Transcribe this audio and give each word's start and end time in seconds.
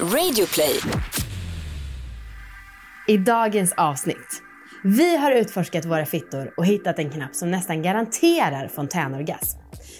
Radioplay. 0.00 0.80
I 3.06 3.16
dagens 3.16 3.72
avsnitt. 3.72 4.42
Vi 4.84 5.16
har 5.16 5.32
utforskat 5.32 5.84
våra 5.84 6.06
fittor 6.06 6.54
och 6.56 6.66
hittat 6.66 6.98
en 6.98 7.10
knapp 7.10 7.34
som 7.34 7.50
nästan 7.50 7.82
garanterar 7.82 8.68
fontänorgasm. 8.68 9.58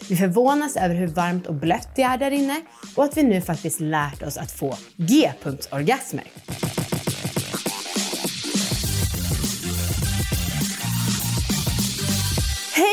Vi 0.09 0.17
förvånas 0.17 0.77
över 0.77 0.95
hur 0.95 1.07
varmt 1.07 1.47
och 1.47 1.55
blött 1.55 1.89
det 1.97 2.03
är 2.03 2.19
där 2.19 2.31
inne 2.31 2.61
och 2.97 3.05
att 3.05 3.17
vi 3.17 3.23
nu 3.23 3.41
faktiskt 3.41 3.81
lärt 3.81 4.23
oss 4.23 4.37
att 4.37 4.53
få 4.53 4.77
G-punktsorgasmer. 4.97 6.25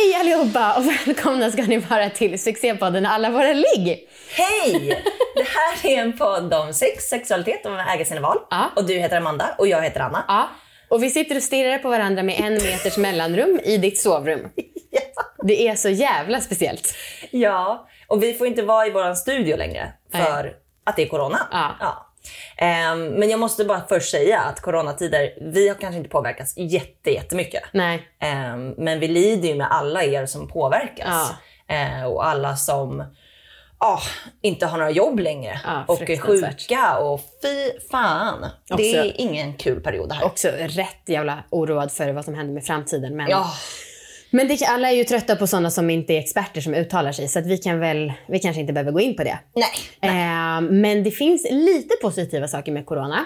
Hej 0.02 0.16
allihopa 0.16 0.78
och 0.78 0.86
välkomna 0.86 1.52
ska 1.52 1.62
ni 1.62 1.78
vara 1.78 2.10
till 2.10 2.40
succépodden 2.40 3.06
Alla 3.06 3.30
våra 3.30 3.54
ligg. 3.54 4.10
Hej! 4.30 5.04
Det 5.36 5.44
här 5.44 5.92
är 5.92 6.02
en 6.02 6.18
podd 6.18 6.54
om 6.54 6.74
sex, 6.74 7.04
sexualitet 7.04 7.66
och 7.66 7.80
äga 7.80 8.06
sina 8.06 8.22
val. 8.22 8.38
Ja. 8.50 8.72
Och 8.76 8.86
du 8.86 8.94
heter 8.94 9.18
Amanda 9.18 9.56
och 9.58 9.68
jag 9.68 9.82
heter 9.82 10.00
Anna. 10.00 10.24
Ja, 10.28 10.50
och 10.90 11.04
vi 11.04 11.10
sitter 11.10 11.36
och 11.36 11.44
stirrar 11.44 11.78
på 11.78 11.90
varandra 11.90 12.24
med 12.24 12.40
en 12.40 12.54
meters 12.54 12.98
mellanrum 12.98 13.60
i 13.64 13.78
ditt 13.78 14.00
sovrum. 14.00 14.50
Det 15.44 15.68
är 15.68 15.76
så 15.76 15.90
jävla 15.90 16.42
speciellt. 16.42 16.94
Ja, 17.32 17.88
och 18.08 18.24
vi 18.24 18.34
får 18.34 18.48
inte 18.48 18.62
vara 18.62 18.88
i 18.88 18.90
vår 18.90 19.14
studio 19.14 19.58
längre 19.58 19.94
för 20.12 20.54
att 20.84 20.96
det 20.96 21.02
är 21.02 21.08
corona. 21.08 21.40
Ja. 21.52 22.11
Ehm, 22.58 23.08
men 23.08 23.30
jag 23.30 23.40
måste 23.40 23.66
bara 23.66 23.88
först 23.90 24.12
säga 24.12 24.40
att 24.42 24.62
coronatider, 24.62 25.34
vi 25.54 25.68
har 25.68 25.76
kanske 25.76 25.98
inte 25.98 26.10
påverkats 26.10 26.54
jätte, 26.58 27.12
jättemycket. 27.12 27.64
Nej. 27.74 28.08
Ehm, 28.20 28.70
men 28.78 29.00
vi 29.00 29.08
lider 29.08 29.50
ju 29.50 29.56
med 29.56 29.68
alla 29.72 30.04
er 30.04 30.26
som 30.26 30.48
påverkas. 30.48 31.32
Ehm, 31.68 32.06
och 32.06 32.26
alla 32.26 32.56
som 32.56 33.04
ah, 33.78 34.02
inte 34.42 34.66
har 34.66 34.78
några 34.78 34.92
jobb 34.92 35.20
längre 35.20 35.62
Ja, 35.66 35.84
och 35.88 36.10
är 36.10 36.18
sjuka. 36.18 36.98
Och 36.98 37.22
fy 37.42 37.80
fan. 37.92 38.42
Det 38.68 38.74
Också- 38.74 38.84
är 38.84 39.22
ingen 39.22 39.54
kul 39.58 39.82
period 39.82 40.10
det 40.10 40.16
här. 40.16 40.26
Också 40.26 40.48
rätt 40.58 41.02
jävla 41.06 41.44
oroad 41.50 41.92
för 41.92 42.12
vad 42.14 42.26
som 42.26 42.34
händer 42.34 42.54
med 42.54 42.66
framtiden. 42.66 43.16
Men, 43.16 43.30
Ja, 43.30 43.54
men 44.32 44.48
det, 44.48 44.66
alla 44.66 44.92
är 44.92 44.96
ju 44.96 45.04
trötta 45.04 45.36
på 45.36 45.48
sådana 45.48 45.72
som 45.72 45.90
inte 45.90 46.14
är 46.14 46.20
experter 46.20 46.62
som 46.62 46.74
uttalar 46.74 47.12
sig. 47.12 47.28
Så 47.28 47.40
att 47.40 47.46
vi 47.46 47.58
kan 47.58 47.80
väl, 47.80 48.14
vi 48.28 48.40
kanske 48.40 48.62
inte 48.62 48.74
behöver 48.74 48.92
gå 48.92 49.00
in 49.00 49.16
på 49.16 49.24
det. 49.24 49.40
nej. 50.02 50.12
Eh, 50.12 50.62
men 50.62 51.04
det 51.04 51.12
finns 51.12 51.48
lite 51.52 51.96
positiva 52.02 52.48
saker 52.48 52.72
med 52.72 52.86
corona. 52.86 53.26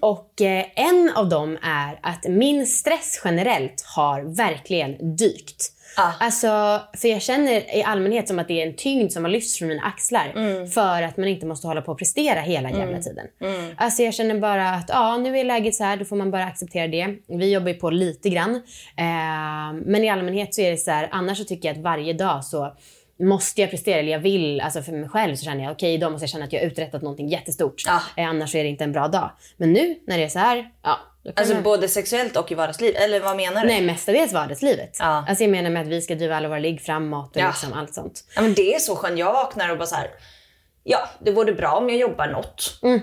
Och 0.00 0.42
eh, 0.42 0.64
en 0.74 1.12
av 1.14 1.28
dem 1.28 1.58
är 1.62 1.98
att 2.02 2.24
min 2.28 2.66
stress 2.66 3.20
generellt 3.24 3.84
har 3.96 4.36
verkligen 4.36 5.16
dykt. 5.16 5.72
Ah. 5.98 6.12
Alltså, 6.20 6.80
för 6.96 7.08
jag 7.08 7.22
känner 7.22 7.76
i 7.76 7.82
allmänhet 7.82 8.28
som 8.28 8.38
att 8.38 8.48
det 8.48 8.62
är 8.62 8.66
en 8.66 8.76
tyngd 8.76 9.12
som 9.12 9.24
har 9.24 9.30
lyfts 9.30 9.58
från 9.58 9.68
mina 9.68 9.82
axlar. 9.82 10.32
För 10.66 11.02
att 11.02 11.16
man 11.16 11.28
inte 11.28 11.46
måste 11.46 11.66
hålla 11.66 11.82
på 11.82 11.92
och 11.92 11.98
prestera 11.98 12.40
hela 12.40 12.70
jävla 12.70 12.98
tiden. 12.98 13.26
Alltså 13.76 14.02
jag 14.02 14.14
känner 14.14 14.38
bara 14.38 14.70
att 14.70 14.88
ja, 14.88 15.16
nu 15.16 15.38
är 15.38 15.44
läget 15.44 15.74
så 15.74 15.84
här, 15.84 15.96
då 15.96 16.04
får 16.04 16.16
man 16.16 16.30
bara 16.30 16.44
acceptera 16.44 16.88
det. 16.88 17.16
Vi 17.28 17.52
jobbar 17.52 17.68
ju 17.68 17.74
på 17.74 17.90
lite 17.90 18.30
grann. 18.30 18.54
Eh, 18.96 19.72
men 19.84 20.04
i 20.04 20.08
allmänhet 20.08 20.54
så 20.54 20.60
är 20.60 20.70
det 20.70 20.76
så 20.76 20.90
här, 20.90 21.08
annars 21.10 21.38
så 21.38 21.44
tycker 21.44 21.68
jag 21.68 21.76
att 21.76 21.82
varje 21.82 22.12
dag 22.12 22.44
så 22.44 22.72
måste 23.20 23.60
jag 23.60 23.70
prestera, 23.70 23.98
eller 23.98 24.12
jag 24.12 24.18
vill, 24.18 24.60
alltså 24.60 24.82
för 24.82 24.92
mig 24.92 25.08
själv 25.08 25.36
så 25.36 25.44
känner 25.44 25.64
jag 25.64 25.72
okej 25.72 25.94
idag 25.94 26.12
måste 26.12 26.22
jag 26.22 26.30
känna 26.30 26.44
att 26.44 26.52
jag 26.52 26.60
har 26.60 26.66
uträttat 26.66 27.02
någonting 27.02 27.28
jättestort. 27.28 27.82
Ja. 27.86 28.00
Eh, 28.16 28.28
annars 28.28 28.54
är 28.54 28.62
det 28.62 28.68
inte 28.68 28.84
en 28.84 28.92
bra 28.92 29.08
dag. 29.08 29.30
Men 29.56 29.72
nu 29.72 29.98
när 30.06 30.18
det 30.18 30.24
är 30.24 30.28
så 30.28 30.38
här, 30.38 30.70
ja. 30.82 30.98
Alltså 31.36 31.54
man... 31.54 31.62
både 31.62 31.88
sexuellt 31.88 32.36
och 32.36 32.52
i 32.52 32.54
vardagslivet? 32.54 33.02
Eller 33.02 33.20
vad 33.20 33.36
menar 33.36 33.60
du? 33.62 33.66
Nej, 33.66 33.82
mestadels 33.82 34.32
vardagslivet. 34.32 34.96
Ja. 35.00 35.24
Alltså 35.28 35.44
jag 35.44 35.50
menar 35.50 35.70
med 35.70 35.82
att 35.82 35.88
vi 35.88 36.00
ska 36.00 36.14
driva 36.14 36.36
alla 36.36 36.48
våra 36.48 36.58
ligg 36.58 36.80
framåt 36.80 37.36
och 37.36 37.42
Ja. 37.42 37.48
liksom 37.48 37.72
allt 37.72 37.94
sånt. 37.94 38.24
Ja, 38.36 38.42
men 38.42 38.54
det 38.54 38.74
är 38.74 38.78
så 38.78 38.96
skönt. 38.96 39.18
Jag 39.18 39.32
vaknar 39.32 39.68
och 39.70 39.78
bara 39.78 39.86
så 39.86 39.94
här. 39.96 40.10
Ja, 40.84 41.08
det 41.20 41.30
vore 41.30 41.52
bra 41.52 41.70
om 41.72 41.88
jag 41.88 41.98
jobbar 41.98 42.26
något. 42.26 42.78
Mm. 42.82 43.00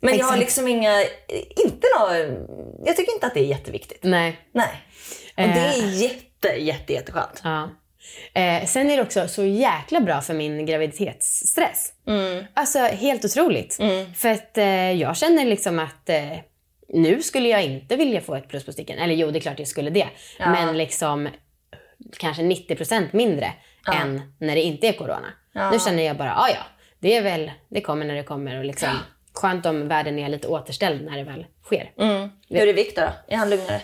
Men 0.00 0.16
jag 0.16 0.24
har 0.24 0.32
Exakt. 0.32 0.40
liksom 0.40 0.68
inga, 0.68 1.02
inte 1.64 1.86
något, 1.98 2.48
jag 2.86 2.96
tycker 2.96 3.12
inte 3.12 3.26
att 3.26 3.34
det 3.34 3.40
är 3.40 3.44
jätteviktigt. 3.44 4.00
Nej. 4.02 4.38
Nej. 4.52 4.82
Och 5.36 5.42
det 5.42 5.60
är 5.60 6.02
jätte, 6.02 6.48
jätte, 6.48 6.92
jätteskönt. 6.92 7.40
Ja. 7.44 7.68
Eh, 8.34 8.66
sen 8.66 8.90
är 8.90 8.96
det 8.96 9.02
också 9.02 9.28
så 9.28 9.44
jäkla 9.44 10.00
bra 10.00 10.20
för 10.20 10.34
min 10.34 10.66
graviditetsstress. 10.66 11.92
Mm. 12.06 12.44
Alltså 12.54 12.78
helt 12.78 13.24
otroligt. 13.24 13.78
För 14.16 14.28
att 14.28 14.58
eh, 14.58 14.92
jag 14.92 15.16
känner 15.16 15.44
liksom 15.44 15.78
att 15.78 16.08
eh, 16.08 16.38
nu 16.88 17.22
skulle 17.22 17.48
jag 17.48 17.64
inte 17.64 17.96
vilja 17.96 18.20
få 18.20 18.34
ett 18.34 18.48
plus 18.48 18.64
på 18.66 18.72
sticken. 18.72 18.98
Eller 18.98 19.14
jo, 19.14 19.30
det 19.30 19.38
är 19.38 19.40
klart 19.40 19.58
jag 19.58 19.68
skulle 19.68 19.90
det. 19.90 20.08
Men 20.38 20.78
liksom 20.78 21.28
kanske 22.18 22.42
90% 22.42 23.08
mindre 23.12 23.52
än 23.94 24.34
när 24.38 24.54
det 24.54 24.62
inte 24.62 24.88
är 24.88 24.92
corona. 24.92 25.28
Nu 25.72 25.78
känner 25.78 26.02
jag 26.02 26.16
bara, 26.16 26.36
ah, 26.36 26.48
ja, 26.48 26.62
det 26.98 27.16
är 27.16 27.22
väl, 27.22 27.50
det 27.68 27.80
kommer 27.80 28.06
när 28.06 28.14
det 28.14 28.22
kommer 28.22 28.58
och 28.58 28.64
liksom 28.64 28.88
skönt 29.32 29.66
om 29.66 29.88
världen 29.88 30.18
är 30.18 30.28
lite 30.28 30.48
återställd 30.48 31.04
när 31.04 31.16
det 31.16 31.24
väl 31.24 31.46
sker. 31.64 31.92
Mm. 31.98 32.30
Hur 32.48 32.68
är 32.68 32.72
Viktor 32.72 33.02
då? 33.02 33.34
Är 33.34 33.36
han 33.36 33.50
lugnare? 33.50 33.80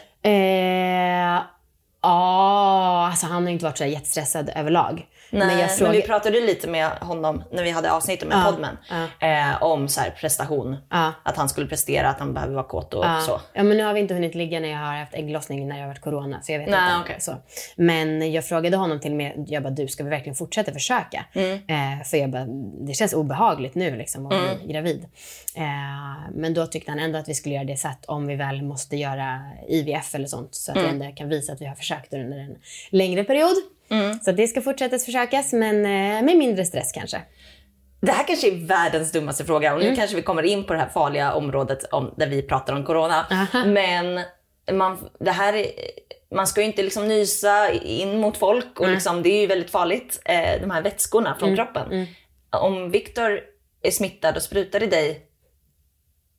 Eh, 2.07 2.11
Ja, 2.11 3.07
alltså 3.11 3.27
han 3.27 3.43
har 3.43 3.51
inte 3.51 3.65
varit 3.65 3.79
så 3.79 3.85
jättestressad 3.85 4.51
överlag. 4.57 5.07
Nej, 5.31 5.47
men 5.47 5.59
jag 5.59 5.77
frågar... 5.77 5.93
vi 5.93 6.03
pratade 6.03 6.41
lite 6.41 6.69
med 6.69 6.89
honom 6.91 7.43
när 7.53 7.63
vi 7.63 7.71
hade 7.71 7.93
avsnittet 7.93 8.29
med 8.29 8.39
Ja, 8.39 8.51
Podmen. 8.51 8.79
ja. 9.21 9.29
Eh, 9.29 9.63
om 9.63 9.89
så 9.89 10.01
här 10.01 10.11
prestation. 10.11 10.77
Ja. 10.91 11.13
Att 11.23 11.37
han 11.37 11.49
skulle 11.49 11.67
prestera, 11.67 12.09
att 12.09 12.19
han 12.19 12.35
behöver 12.35 12.55
vara 12.55 12.65
kåt 12.67 12.95
och 12.95 13.05
Ja. 13.05 13.21
så. 13.21 13.41
Ja, 13.53 13.63
men 13.63 13.77
nu 13.77 13.85
har 13.85 13.95
vi 13.95 14.01
inte 14.01 14.15
hunnit 14.15 14.35
ligga 14.35 14.61
när 14.61 14.69
jag 14.69 14.79
har 14.79 14.97
haft 14.97 15.15
ägglossning 15.15 15.69
när 15.69 15.77
jag 15.77 15.83
har 15.83 15.89
varit 15.89 16.01
corona. 16.01 16.43
Så 16.43 16.53
jag 16.53 16.59
vet 16.59 16.69
Nej, 16.69 16.91
inte. 16.97 17.01
okej. 17.05 17.17
Så. 17.21 17.35
Men 17.77 18.33
jag 18.33 18.45
frågade 18.45 18.77
honom 18.77 19.01
till 19.01 19.11
och 19.11 19.17
med, 19.17 19.45
jag 19.49 19.63
bara, 19.63 19.71
du 19.71 19.89
ska 19.89 20.05
vi 20.05 20.11
verkligen 20.11 20.35
fortsätta 20.37 20.73
försöka? 20.73 21.25
Mm. 21.33 21.55
Eh, 21.69 22.05
för 22.05 22.17
jag 22.17 22.31
bara, 22.31 22.47
det 22.87 22.93
känns 22.95 23.13
obehagligt 23.13 23.75
nu 23.75 23.97
liksom 23.97 24.27
att 24.27 24.33
Mm. 24.33 24.59
bli 24.65 24.73
gravid. 24.73 25.07
Eh, 25.55 25.63
men 26.35 26.55
då 26.55 26.67
tyckte 26.67 26.91
han 26.91 26.99
ändå 26.99 27.19
att 27.19 27.29
vi 27.29 27.35
skulle 27.35 27.55
göra 27.55 27.65
det 27.65 27.77
så 27.77 27.89
att 27.89 28.05
om 28.05 28.27
vi 28.27 28.35
väl 28.37 28.63
måste 28.63 28.97
göra 28.97 29.41
IVF 29.69 30.15
eller 30.15 30.27
sånt 30.27 30.55
så 30.55 30.71
att 30.73 30.77
Mm. 30.79 30.99
vi 30.99 31.05
ändå 31.07 31.17
kan 31.17 31.29
visa 31.29 31.53
att 31.53 31.61
vi 31.61 31.67
har 31.67 31.75
försökt 31.75 32.13
under 32.15 32.39
en 32.39 32.57
längre 32.91 33.25
period. 33.25 33.55
Mm. 33.91 34.19
Så 34.21 34.33
det 34.33 34.49
ska 34.49 34.61
fortsätta 34.61 34.99
försökas 34.99 35.53
men 35.53 35.77
eh, 35.85 36.23
med 36.25 36.37
mindre 36.37 36.65
stress 36.65 36.93
kanske. 36.93 37.23
Det 38.01 38.13
här 38.13 38.25
kanske 38.27 38.49
är 38.49 38.67
världens 38.67 39.13
dummaste 39.13 39.45
fråga 39.45 39.73
och 39.75 39.79
nu 39.79 39.85
Mm. 39.85 39.97
kanske 39.97 40.17
vi 40.17 40.23
kommer 40.23 40.43
in 40.43 40.65
på 40.65 40.73
det 40.73 40.79
här 40.79 40.89
farliga 40.89 41.33
området 41.35 41.85
om, 41.93 42.15
där 42.17 42.27
vi 42.27 42.43
pratar 42.43 42.73
om 42.73 42.85
corona. 42.85 43.27
Aha. 43.31 43.65
Men 43.65 44.21
man, 44.73 45.09
det 45.21 45.31
här 45.31 45.53
är, 45.53 45.67
man 46.35 46.47
ska 46.47 46.61
ju 46.61 46.67
inte 46.67 46.83
liksom 46.83 47.09
nysa 47.09 47.71
in 47.73 48.19
mot 48.19 48.37
folk 48.37 48.81
och 48.81 48.89
liksom, 48.89 49.23
det 49.23 49.29
är 49.29 49.41
ju 49.41 49.47
väldigt 49.47 49.71
farligt. 49.71 50.21
Eh, 50.25 50.61
de 50.61 50.71
här 50.71 50.83
vätskorna 50.83 51.37
från 51.39 51.49
Mm. 51.49 51.57
kroppen. 51.57 52.07
Om 52.51 52.91
Viktor 52.91 53.41
är 53.83 53.91
smittad 53.91 54.37
och 54.37 54.43
sprutar 54.43 54.83
i 54.83 54.87
dig, 54.87 55.21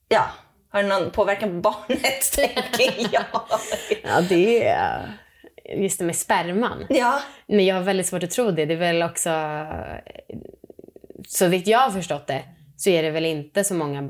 ja, 0.08 0.26
har 0.72 0.84
det 0.84 0.90
någon 0.90 1.12
påverkan 1.12 1.50
på 1.50 1.56
barnet? 1.70 2.32
tänker 2.78 3.10
jag. 3.12 3.24
Ja, 4.04 4.22
det 4.30 4.68
är 4.68 5.14
just 5.78 6.00
det 6.00 6.06
med 6.06 6.16
sperman. 6.16 6.86
Ja, 6.90 7.22
Men 7.48 7.66
jag 7.66 7.76
har 7.76 7.82
väldigt 7.82 8.08
svårt 8.08 8.24
att 8.24 8.32
tro 8.32 8.52
det. 8.52 8.66
Det 8.66 8.74
är 8.74 8.78
väl 8.78 9.04
också... 9.04 9.30
Så 11.28 11.48
vitt 11.48 11.68
jag 11.68 11.80
har 11.80 11.92
förstått 11.92 12.28
det 12.28 12.44
så 12.78 12.90
är 12.90 13.04
det 13.04 13.12
väl 13.12 13.26
inte 13.26 13.64
så 13.64 13.74
många 13.74 14.10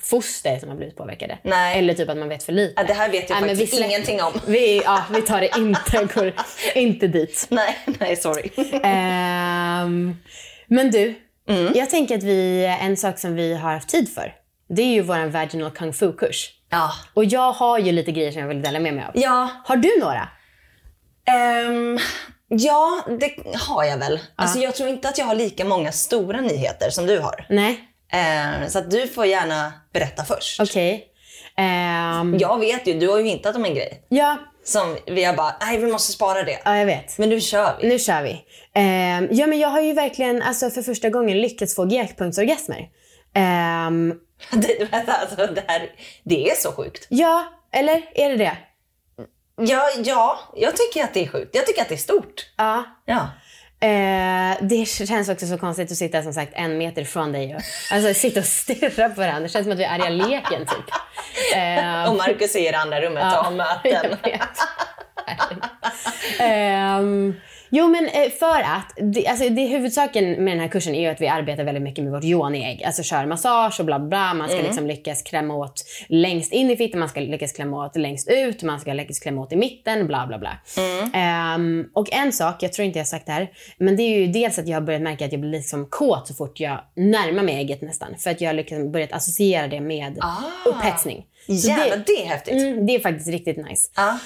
foster 0.00 0.58
som 0.58 0.68
har 0.68 0.76
blivit 0.76 0.96
påverkade. 0.96 1.38
Nej. 1.42 1.78
Eller 1.78 1.94
typ 1.94 2.08
att 2.08 2.16
man 2.16 2.28
vet 2.28 2.42
för 2.42 2.52
lite. 2.52 2.72
Ja, 2.76 2.86
det 2.86 2.92
här 2.94 3.10
vet 3.10 3.30
jag 3.30 3.40
Nej, 3.40 3.50
faktiskt 3.50 3.80
vi 3.80 3.84
ingenting 3.84 4.22
om. 4.22 4.32
Vi, 4.46 4.82
ja, 4.84 5.04
vi 5.10 5.22
tar 5.22 5.40
det 5.40 5.50
inte, 5.58 6.08
går 6.14 6.32
inte 6.74 7.06
dit. 7.08 7.46
nej, 7.50 7.76
nej 8.00 8.16
sorry. 8.16 8.50
Ehm, 8.82 10.16
men 10.66 10.90
du, 10.90 11.14
Mm. 11.48 11.72
jag 11.74 11.90
tänker 11.90 12.16
att 12.18 12.22
vi, 12.22 12.64
en 12.80 12.96
sak 12.96 13.18
som 13.18 13.34
vi 13.34 13.54
har 13.54 13.72
haft 13.72 13.88
tid 13.88 14.14
för, 14.14 14.34
det 14.68 14.82
är 14.82 14.86
ju 14.86 15.02
vår 15.02 15.26
vaginal 15.26 15.70
kung 15.70 15.92
fu-kurs. 15.92 16.50
Ja. 16.70 16.90
Och 17.14 17.24
jag 17.24 17.52
har 17.52 17.78
ju 17.78 17.92
lite 17.92 18.12
grejer 18.12 18.32
som 18.32 18.40
jag 18.40 18.48
vill 18.48 18.62
dela 18.62 18.80
med 18.80 18.94
mig 18.94 19.04
av. 19.04 19.10
Ja, 19.14 19.48
Har 19.64 19.76
du 19.76 19.88
några? 20.00 20.28
Ehm, 21.30 21.98
ja, 22.48 23.04
det 23.20 23.34
har 23.58 23.84
jag 23.84 23.98
väl. 23.98 24.20
Alltså, 24.36 24.58
jag 24.58 24.74
tror 24.74 24.88
inte 24.88 25.08
att 25.08 25.18
jag 25.18 25.26
har 25.26 25.34
lika 25.34 25.64
många 25.64 25.92
stora 25.92 26.40
nyheter 26.40 26.90
som 26.90 27.06
du 27.06 27.18
har. 27.18 27.46
Nej? 27.48 27.80
Ehm, 28.12 28.68
så 28.70 28.80
du 28.80 29.08
får 29.08 29.26
gärna 29.26 29.72
berätta 29.92 30.24
först. 30.24 30.60
Okej. 30.60 31.06
Ehm, 31.56 32.38
Jag 32.38 32.58
vet 32.60 32.86
ju, 32.86 32.98
du 32.98 33.08
har 33.08 33.18
ju 33.18 33.24
hintat 33.24 33.56
om 33.56 33.64
en 33.64 33.74
grej. 33.74 34.06
ja, 34.08 34.36
Som 34.64 34.96
vi 35.06 35.24
har 35.24 35.34
bara, 35.34 35.54
nej 35.60 35.78
vi 35.78 35.92
måste 35.92 36.12
spara 36.12 36.42
det. 36.42 36.58
ja, 36.64 36.76
jag 36.76 36.86
vet. 36.86 37.18
Men 37.18 37.28
nu 37.28 37.40
kör 37.40 37.76
vi. 37.80 37.88
Nu 37.88 37.98
kör 37.98 38.22
vi. 38.22 38.44
Ja, 39.30 39.46
men 39.46 39.58
jag 39.58 39.68
har 39.68 39.80
ju 39.80 39.92
verkligen 39.92 40.42
alltså, 40.42 40.70
för 40.70 40.82
första 40.82 41.08
gången 41.10 41.40
lyckats 41.40 41.74
få 41.74 41.84
G-punktsorgasmer. 41.84 42.88
Ehm, 43.34 44.14
Det, 44.52 44.88
alltså, 44.92 45.36
det, 45.54 45.64
här, 45.68 45.82
det 46.24 46.50
är 46.50 46.54
så 46.56 46.72
sjukt. 46.72 47.06
ja, 47.10 47.44
eller 47.72 48.02
är 48.14 48.28
det 48.28 48.36
det? 48.36 48.56
Ja, 49.60 49.88
ja, 50.04 50.38
jag 50.56 50.76
tycker 50.76 51.04
att 51.04 51.14
det 51.14 51.24
är 51.24 51.28
sjukt. 51.28 51.50
Jag 51.54 51.66
tycker 51.66 51.82
att 51.82 51.88
det 51.88 51.94
är 51.94 51.98
stort. 51.98 52.46
Ja. 52.56 52.84
Ja. 53.04 53.28
Eh, 53.88 54.56
det 54.60 54.86
känns 54.86 55.28
också 55.28 55.46
så 55.46 55.58
konstigt 55.58 55.90
att 55.92 55.96
sitta 55.98 56.22
som 56.22 56.32
sagt 56.32 56.52
en 56.54 56.78
meter 56.78 57.04
från 57.04 57.32
dig 57.32 57.54
och 57.54 57.60
alltså, 57.92 58.14
sitta 58.14 58.40
och 58.40 58.46
stirra 58.46 59.08
på 59.08 59.20
varandra. 59.20 59.40
Det 59.40 59.48
känns 59.48 59.64
som 59.64 59.72
att 59.72 59.78
vi 59.78 59.84
är 59.84 59.94
arga 59.94 60.08
leken 60.26 60.66
typ. 60.66 60.94
Eh, 61.56 62.10
Och 62.10 62.16
Marcus 62.16 62.54
är 62.56 62.68
i 62.68 62.70
det 62.70 62.78
andra 62.78 63.00
rummet 63.00 63.22
och 63.24 63.44
har 63.44 63.50
möten. 63.50 64.16
Ehm, 66.38 67.34
Jo, 67.70 67.88
men 67.88 68.06
eh, 68.08 68.30
för 68.38 68.60
att 68.60 68.92
det, 69.14 69.26
alltså, 69.26 69.48
det 69.48 69.66
huvudsaken 69.66 70.30
med 70.44 70.52
den 70.52 70.60
här 70.60 70.68
kursen 70.68 70.94
är 70.94 71.00
ju 71.00 71.06
att 71.06 71.20
vi 71.20 71.28
arbetar 71.28 71.64
väldigt 71.64 71.82
mycket 71.82 72.04
med 72.04 72.12
vårt 72.12 72.24
yoni-ägg. 72.24 72.82
Alltså 72.84 73.02
kör 73.02 73.26
massage 73.26 73.80
och 73.80 73.86
bla 73.86 73.98
bla. 73.98 74.34
Man 74.34 74.48
ska 74.48 74.56
Mm. 74.56 74.66
liksom 74.66 74.86
lyckas 74.86 75.22
klämma 75.22 75.54
åt 75.54 75.84
längst 76.08 76.52
in 76.52 76.70
i 76.70 76.76
fittan, 76.76 77.00
man 77.00 77.08
ska 77.08 77.20
lyckas 77.20 77.52
klämma 77.52 77.86
åt 77.86 77.96
längst 77.96 78.28
ut, 78.30 78.62
man 78.62 78.80
ska 78.80 78.92
lyckas 78.92 79.18
klämma 79.18 79.40
åt 79.42 79.52
i 79.52 79.56
mitten, 79.56 80.06
bla 80.06 80.26
bla 80.26 80.38
bla. 80.38 80.52
Mm. 80.78 81.10
Ehm, 81.14 81.86
och 81.94 82.12
en 82.12 82.32
sak, 82.32 82.62
jag 82.62 82.72
tror 82.72 82.86
inte 82.86 82.98
jag 82.98 83.04
har 83.04 83.06
sagt 83.08 83.26
det 83.26 83.32
här, 83.32 83.50
men 83.78 83.96
det 83.96 84.02
är 84.02 84.18
ju 84.20 84.26
dels 84.26 84.58
att 84.58 84.68
jag 84.68 84.76
har 84.76 84.82
börjat 84.82 85.02
märka 85.02 85.24
att 85.24 85.32
jag 85.32 85.40
blir 85.40 85.50
liksom 85.50 85.86
kåt 85.90 86.28
så 86.28 86.34
fort 86.34 86.60
jag 86.60 86.80
närmar 86.96 87.42
mig 87.42 87.54
ägget 87.56 87.82
nästan. 87.82 88.08
För 88.18 88.30
att 88.30 88.40
jag 88.40 88.48
har 88.48 88.54
liksom 88.54 88.92
börjat 88.92 89.12
associera 89.12 89.66
det 89.68 89.80
med 89.80 90.18
Ah. 90.20 90.68
upphetsning. 90.68 91.24
Så 91.46 91.52
Jävlar, 91.52 91.96
det, 91.96 92.02
det 92.06 92.22
är 92.24 92.26
häftigt. 92.26 92.54
mm, 92.62 92.86
det 92.86 92.94
är 92.94 93.00
faktiskt 93.00 93.28
riktigt 93.28 93.56
nice. 93.56 93.90
Ja. 93.96 94.18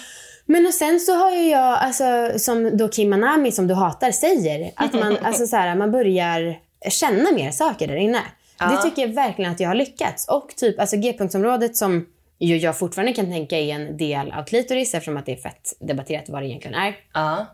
Men 0.46 0.66
och 0.66 0.74
sen 0.74 1.00
så 1.00 1.14
har 1.14 1.30
ju 1.30 1.50
jag, 1.50 1.78
alltså, 1.78 2.32
som 2.36 2.76
då 2.76 2.88
Kim 2.88 3.10
Manami 3.10 3.52
som 3.52 3.66
du 3.66 3.74
hatar 3.74 4.10
säger, 4.10 4.72
att 4.76 4.92
man, 4.92 5.16
alltså, 5.22 5.46
så 5.46 5.56
här, 5.56 5.74
man 5.74 5.92
börjar 5.92 6.60
känna 6.90 7.32
mer 7.32 7.50
saker 7.50 7.88
där 7.88 7.96
inne. 7.96 8.20
Det 8.58 8.82
tycker 8.82 9.02
jag 9.02 9.14
verkligen 9.14 9.52
att 9.52 9.60
jag 9.60 9.68
har 9.68 9.74
lyckats. 9.74 10.28
Och 10.28 10.56
typ 10.56 10.80
alltså 10.80 10.96
G-punktsområdet 10.96 11.76
som 11.76 12.06
ju 12.38 12.56
jag 12.56 12.78
fortfarande 12.78 13.12
kan 13.12 13.26
tänka 13.26 13.58
är 13.58 13.74
en 13.74 13.96
del 13.96 14.32
av 14.32 14.44
klitoris 14.44 14.94
eftersom 14.94 15.16
att 15.16 15.26
det 15.26 15.32
är 15.32 15.36
fett 15.36 15.76
debatterat 15.80 16.28
vad 16.28 16.42
det 16.42 16.46
egentligen 16.46 16.74
är. 16.74 16.96
Ja. 17.14 17.46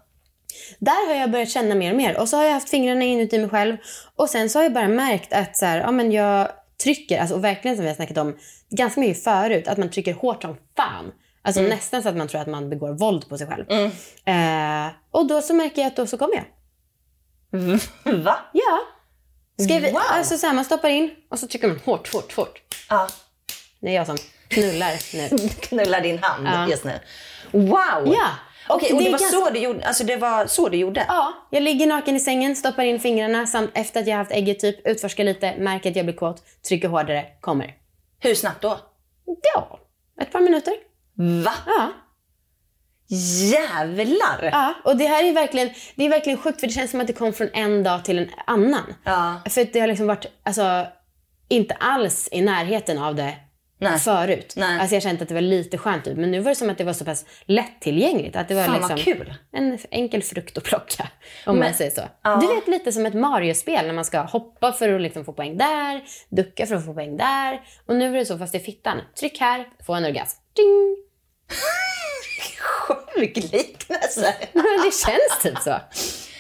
Där 0.79 1.09
har 1.09 1.15
jag 1.15 1.31
börjat 1.31 1.51
känna 1.51 1.75
mer 1.75 1.91
och 1.91 1.97
mer. 1.97 2.21
Och 2.21 2.29
så 2.29 2.37
har 2.37 2.45
jag 2.45 2.53
haft 2.53 2.71
fingrarna 2.71 3.05
inuti 3.05 3.39
mig 3.39 3.49
själv. 3.49 3.77
Och 4.17 4.31
sen 4.31 4.51
så 4.51 4.59
har 4.59 4.65
jag 4.65 4.73
bara 4.73 4.89
märkt 4.89 5.33
att 5.33 5.57
så 5.57 5.67
här, 5.67 5.81
ja, 5.81 5.91
men 5.91 6.13
jag 6.13 6.49
trycker, 6.83 7.21
alltså, 7.21 7.35
och 7.35 7.45
verkligen 7.45 7.77
som 7.77 7.83
vi 7.83 7.91
har 7.91 7.97
snackat 7.97 8.19
om 8.19 8.37
ganska 8.71 9.01
mycket 9.01 9.25
förut, 9.25 9.69
att 9.69 9.79
man 9.79 9.91
trycker 9.91 10.15
hårt 10.15 10.43
som 10.43 10.57
fan. 10.77 11.13
Alltså 11.43 11.61
nästan 11.63 12.03
så 12.03 12.09
att 12.09 12.17
man 12.17 12.29
tror 12.29 12.41
att 12.41 12.47
man 12.47 12.71
begår 12.71 12.93
våld 12.93 13.29
på 13.29 13.39
sig 13.39 13.47
själv. 13.47 13.71
Eh, 14.25 14.93
och 15.11 15.27
då 15.27 15.43
så 15.43 15.55
märker 15.55 15.83
jag 15.83 15.87
att 15.87 15.97
då 15.97 16.07
så 16.07 16.19
kommer 16.19 16.35
jag. 16.35 16.45
Va? 18.25 18.39
Ja. 18.53 18.81
Ska 19.65 19.79
vi, 19.79 19.91
Wow. 19.93 20.01
Alltså 20.11 20.39
så 20.39 20.47
här, 20.47 20.55
man 20.55 20.65
stoppar 20.65 20.89
in 20.89 21.11
och 21.31 21.39
så 21.39 21.47
trycker 21.47 21.69
man 21.69 21.81
hårt, 21.85 22.13
hårt, 22.13 22.33
hårt. 22.37 22.61
Ja. 22.89 23.09
Det 23.81 23.89
är 23.89 23.95
jag 23.95 24.07
som 24.07 24.17
knullar 24.49 25.17
nu. 25.17 25.49
Knullar 25.61 26.01
din 26.01 26.19
hand 26.23 26.47
Ja. 26.47 26.69
just 26.71 26.85
nu. 26.85 26.93
Wow! 27.51 27.73
Ja. 28.05 28.27
Okej, 28.69 28.93
och 28.93 28.99
det, 28.99 29.07
är 29.09 29.13
var 29.13 29.19
ganska- 29.19 29.39
så 29.39 29.51
du 29.51 29.59
gjorde? 29.59 29.87
Alltså 29.87 30.05
det 30.05 30.17
var 30.17 30.47
så 30.47 30.69
du 30.69 30.77
gjorde? 30.77 31.05
Ja, 31.09 31.33
jag 31.51 31.63
ligger 31.63 31.87
naken 31.87 32.17
i 32.17 32.21
sängen, 32.21 32.57
stoppar 32.57 32.83
in 32.83 33.01
fingrarna 33.01 33.47
samt 33.47 33.71
efter 33.75 34.01
att 34.01 34.07
jag 34.07 34.17
haft 34.17 34.31
ägget 34.33 34.61
typ, 34.61 34.87
utforskar 34.87 35.25
lite, 35.25 35.57
märker 35.59 35.91
att 35.91 35.97
jag 35.97 36.05
blir 36.07 36.15
kåt, 36.17 36.43
trycker 36.69 36.89
hårdare, 36.89 37.27
kommer. 37.41 37.75
Hur 38.19 38.35
snabbt 38.35 38.63
då? 38.63 38.79
Ja, 39.55 39.79
ett 40.21 40.33
par 40.33 40.41
minuter. 40.41 40.75
Va? 41.45 41.53
Ja. 41.67 41.93
Jävlar! 43.53 44.49
ja. 44.53 44.75
Och 44.85 44.97
det 44.97 45.07
här 45.07 45.25
är 45.25 45.33
verkligen, 45.33 45.71
det 45.95 46.05
är 46.05 46.09
verkligen 46.11 46.39
sjukt 46.39 46.61
för 46.61 46.67
det 46.67 46.73
känns 46.73 46.91
som 46.91 47.01
att 47.01 47.07
det 47.07 47.13
kom 47.13 47.33
från 47.33 47.49
en 47.53 47.83
dag 47.83 48.05
till 48.05 48.19
en 48.19 48.31
annan. 48.47 48.95
Ja. 49.05 49.41
För 49.49 49.73
det 49.73 49.81
har 49.81 49.87
liksom 49.87 50.07
varit, 50.07 50.27
alltså, 50.43 50.87
inte 51.49 51.75
alls 51.75 52.29
i 52.33 52.41
närheten 52.43 52.99
av 52.99 53.15
det 53.15 53.35
Nej. 53.81 53.99
förut. 53.99 54.55
Nej. 54.57 54.81
Alltså 54.81 54.97
jag 54.97 55.03
kände 55.03 55.23
att 55.23 55.29
det 55.29 55.35
var 55.35 55.41
lite 55.41 55.79
skönt 55.79 56.07
ut. 56.07 56.17
Men 56.17 56.31
nu 56.31 56.41
var 56.41 56.51
det 56.51 56.55
som 56.57 56.71
att 56.71 56.79
det 56.79 56.85
var 56.85 56.93
så 56.93 57.05
pass 57.05 57.25
lättillgängligt. 57.45 58.37
Att 58.37 58.49
det 58.49 58.55
var 58.55 58.65
Fan, 58.65 58.75
liksom 58.77 58.97
kul. 59.15 59.35
en 59.53 59.79
enkel 59.91 60.23
frukt 60.23 60.59
att 60.59 60.65
plocka. 60.65 61.09
Om 61.47 61.57
Men- 61.57 61.65
man 61.69 61.75
säger 61.75 61.91
så. 61.91 62.03
Ja. 62.23 62.37
Du 62.37 62.55
vet 62.55 62.69
lite 62.69 62.93
som 62.93 63.07
ett 63.07 63.15
Mario-spel 63.15 63.87
när 63.87 63.95
man 63.95 64.05
ska 64.05 64.21
hoppa 64.21 64.73
för 64.73 64.95
att 64.95 65.01
liksom 65.01 65.25
få 65.25 65.33
poäng 65.33 65.59
där, 65.59 66.03
ducka 66.29 66.67
för 66.67 66.75
att 66.75 66.85
få 66.87 66.95
poäng 66.95 67.17
där. 67.17 67.61
Och 67.87 67.97
nu 67.97 68.09
är 68.15 68.19
det 68.19 68.27
så 68.27 68.39
fast 68.39 68.55
i 68.55 68.59
fittan. 68.61 69.01
Tryck 69.21 69.41
här, 69.41 69.69
få 69.87 69.95
en 69.95 70.05
orgasm. 70.05 70.39
Ding! 70.57 70.97
Sjuk 72.59 73.37
liknelse. 73.37 74.35
Det 74.53 74.95
känns 75.07 75.43
typ 75.43 75.59
så. 75.59 75.77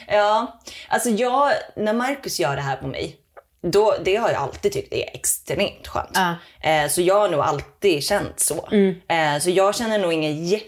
Ja, 0.08 0.60
alltså 0.88 1.08
jag, 1.10 1.52
när 1.76 1.92
Marcus 1.92 2.40
gör 2.40 2.56
det 2.56 2.62
här 2.62 2.76
på 2.76 2.86
mig, 2.86 3.16
då, 3.62 3.94
det 4.04 4.16
har 4.16 4.30
jag 4.30 4.42
alltid 4.42 4.72
tyckt 4.72 4.92
är 4.92 5.10
extremt 5.14 5.88
skönt. 5.88 6.10
Ja. 6.14 6.34
Eh, 6.70 6.88
så 6.88 7.02
jag 7.02 7.14
har 7.14 7.28
nog 7.28 7.40
alltid 7.40 8.04
känt 8.04 8.40
så. 8.40 8.68
Eh, 9.08 9.38
så 9.40 9.50
jag 9.50 9.74
känner 9.76 9.98
nog 9.98 10.12
ingen, 10.12 10.60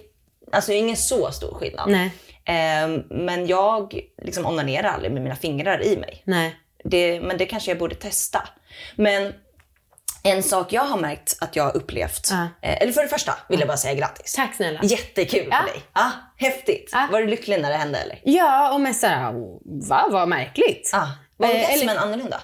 alltså 0.53 0.73
ingen 0.73 0.97
så 0.97 1.33
stor 1.33 1.55
skillnad. 1.55 1.91
Nej. 1.91 2.11
Eh, 2.45 2.89
men 3.11 3.47
jag 3.47 4.01
liksom 4.23 4.47
onanerar 4.47 4.89
aldrig 4.89 5.13
med 5.13 5.23
mina 5.23 5.37
fingrar 5.37 5.83
i 5.83 5.97
mig. 5.97 6.23
Nej. 6.25 6.57
Det, 6.85 7.21
men 7.21 7.39
det 7.39 7.47
kanske 7.47 7.71
jag 7.71 7.79
borde 7.79 7.95
testa. 7.95 8.49
Men 8.97 9.33
en 10.23 10.43
sak 10.43 10.73
jag 10.73 10.83
har 10.83 10.97
märkt 10.99 11.37
att 11.41 11.57
jag 11.57 11.65
har 11.65 11.77
upplevt, 11.77 12.31
eh, 12.31 12.47
eller 12.83 12.93
för 12.93 13.03
det 13.03 13.09
första 13.09 13.35
vill 13.49 13.59
jag 13.61 13.69
bara 13.69 13.77
säga 13.77 13.95
grattis. 13.95 14.35
Tack 14.35 14.55
snälla. 14.55 14.81
Jättekul 14.83 15.49
Ja. 15.51 15.57
för 15.57 15.67
dig. 15.73 15.83
Ja, 15.95 16.11
häftigt. 16.37 16.91
Ja. 16.93 17.09
Var 17.13 17.21
du 17.21 17.27
lycklig 17.27 17.61
när 17.63 17.71
det 17.71 17.77
hände 17.77 17.99
eller? 17.99 18.21
Ja, 18.25 18.73
och 18.75 18.81
mest 18.81 19.01
såhär, 19.01 19.33
va, 19.89 20.09
vad 20.11 20.29
märkligt. 20.29 20.91
Ja. 20.93 21.09
Var 21.37 21.49
Eh, 21.49 21.55
orgasmen 21.55 21.89
eller- 21.89 22.01
annorlunda? 22.01 22.41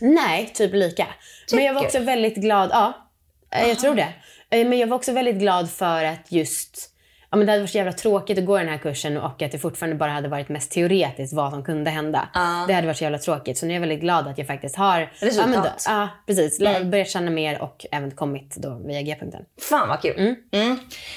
Nej, 0.00 0.50
typ 0.54 0.72
lika. 0.72 1.06
Men 1.52 1.64
jag 1.64 1.74
var 1.74 1.80
Tycker 1.80 1.98
också 1.98 2.06
väldigt 2.06 2.34
glad. 2.36 2.70
Ja, 2.72 2.92
eh, 3.54 3.68
jag 3.68 3.78
tror 3.78 3.94
det. 3.94 4.12
Eh, 4.50 4.66
Men 4.68 4.78
jag 4.78 4.86
var 4.86 4.96
också 4.96 5.12
väldigt 5.12 5.36
glad 5.36 5.70
för 5.70 6.04
att 6.04 6.32
just... 6.32 6.88
Ja, 7.32 7.36
men 7.38 7.46
det 7.46 7.52
hade 7.52 7.62
varit 7.62 7.70
så 7.70 7.76
jävla 7.78 7.92
tråkigt 7.92 8.38
att 8.38 8.44
gå 8.46 8.58
den 8.58 8.68
här 8.68 8.78
kursen 8.78 9.16
och 9.16 9.42
att 9.42 9.52
det 9.52 9.58
fortfarande 9.58 9.96
bara 9.96 10.10
hade 10.10 10.28
varit 10.28 10.48
mest 10.48 10.70
teoretiskt 10.70 11.32
vad 11.34 11.52
som 11.52 11.64
kunde 11.64 11.90
hända. 11.90 12.28
Ja. 12.34 12.64
Det 12.68 12.74
hade 12.74 12.86
varit 12.86 12.96
så 12.96 13.04
jävla 13.04 13.18
tråkigt. 13.18 13.58
Så 13.58 13.66
nu 13.66 13.72
är 13.72 13.74
jag 13.74 13.80
väldigt 13.80 14.00
glad 14.00 14.28
att 14.28 14.38
jag 14.38 14.46
faktiskt 14.46 14.76
har 14.76 15.12
Resultat. 15.14 15.54
Ja, 15.54 15.62
då, 15.62 15.70
ja 15.86 16.08
precis. 16.26 16.60
Mm. 16.60 16.90
Börjat 16.90 17.08
känna 17.10 17.30
mer 17.30 17.62
och 17.62 17.86
även 17.92 18.10
kommit 18.10 18.56
då 18.56 18.82
via 18.86 19.02
G-punkten. 19.02 19.42
Fan 19.60 19.88
vad 19.88 20.02
kul. 20.02 20.34
Mm. 20.52 20.70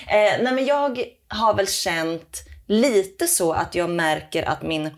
Eh, 0.08 0.44
nej 0.44 0.54
men 0.54 0.66
jag 0.66 1.00
har 1.28 1.54
väl 1.54 1.68
känt 1.68 2.44
lite 2.68 3.28
så 3.28 3.54
att 3.54 3.76
jag 3.76 3.90
märker 3.90 4.44
att 4.44 4.62
min, 4.62 4.90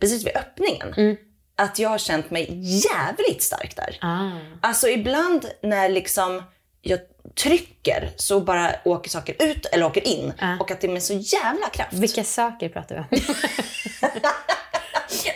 precis 0.00 0.26
vid 0.26 0.36
öppningen, 0.36 0.94
Mm. 0.96 1.16
att 1.56 1.78
jag 1.78 1.88
har 1.88 1.98
känt 1.98 2.30
mig 2.30 2.46
jävligt 2.60 3.42
stark 3.42 3.76
där. 3.76 3.98
Ah. 4.00 4.30
Alltså 4.60 4.88
ibland 4.88 5.46
när 5.62 5.88
liksom 5.88 6.42
jag 6.84 7.00
trycker 7.36 8.10
så 8.16 8.40
bara 8.40 8.70
åker 8.84 9.10
saker 9.10 9.36
ut 9.38 9.66
eller 9.66 9.86
åker 9.86 10.06
in. 10.08 10.32
Ja. 10.40 10.56
Och 10.60 10.70
att 10.70 10.80
det 10.80 10.86
är 10.86 10.92
med 10.92 11.02
så 11.02 11.14
jävla 11.14 11.68
kraft. 11.68 11.92
Vilka 11.92 12.24
saker 12.24 12.68
pratar 12.68 12.94
vi 13.10 13.16
om? 13.18 13.24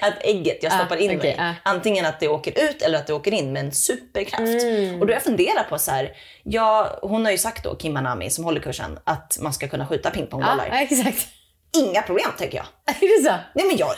Att 0.01 0.15
ägget 0.25 0.63
jag 0.63 0.73
Ah, 0.73 0.77
stoppar 0.79 0.97
in 0.97 1.19
okej, 1.19 1.37
mig, 1.37 1.37
ah. 1.39 1.55
antingen 1.71 2.07
att 2.07 2.21
det 2.21 2.29
åker 2.29 2.71
ut 2.71 2.83
eller 2.83 2.99
att 2.99 3.07
det 3.07 3.13
åker 3.13 3.33
in 3.33 3.53
med 3.53 3.65
en 3.65 3.73
superkraft. 3.73 4.63
Mm. 4.63 4.95
Och 5.01 5.07
då 5.07 5.13
har 5.13 5.17
jag 5.17 5.23
funderat 5.23 5.69
på 5.69 5.79
så 5.79 5.91
här, 5.91 6.13
ja, 6.43 6.99
hon 7.03 7.25
har 7.25 7.33
ju 7.33 7.39
sagt 7.39 7.65
då, 7.65 7.77
Kim 7.77 7.93
Manami 7.93 8.31
som 8.31 8.45
håller 8.45 8.61
kursen, 8.61 8.99
att 9.05 9.39
man 9.41 9.53
ska 9.53 9.69
kunna 9.69 9.87
skjuta 9.87 10.09
ja, 10.09 10.15
pingpongbollar. 10.15 10.69
exakt. 10.73 11.29
Inga 11.77 12.03
problem 12.03 12.31
tänker 12.39 12.57
jag. 12.57 12.67
Är 12.97 13.19
det 13.19 13.25
så? 13.25 13.37
Nej 13.55 13.67
men 13.67 13.77
jag, 13.77 13.91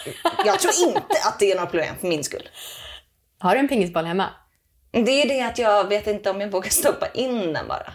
jag 0.47 0.59
tror 0.61 0.75
inte 0.89 1.17
att 1.27 1.39
det 1.39 1.51
är 1.51 1.55
några 1.55 1.71
problem 1.71 1.95
för 2.01 2.07
min 2.09 2.25
skull. 2.25 2.49
Har 3.39 3.55
du 3.55 3.61
en 3.61 3.69
pingisboll 3.69 4.05
hemma? 4.05 4.27
Det 4.91 5.23
är 5.23 5.29
det 5.29 5.41
att 5.43 5.59
jag 5.59 5.89
vet 5.89 6.07
inte 6.07 6.31
om 6.31 6.41
jag 6.41 6.51
vågar 6.51 6.71
stoppa 6.71 7.09
in 7.15 7.53
den 7.53 7.69
bara. 7.69 7.93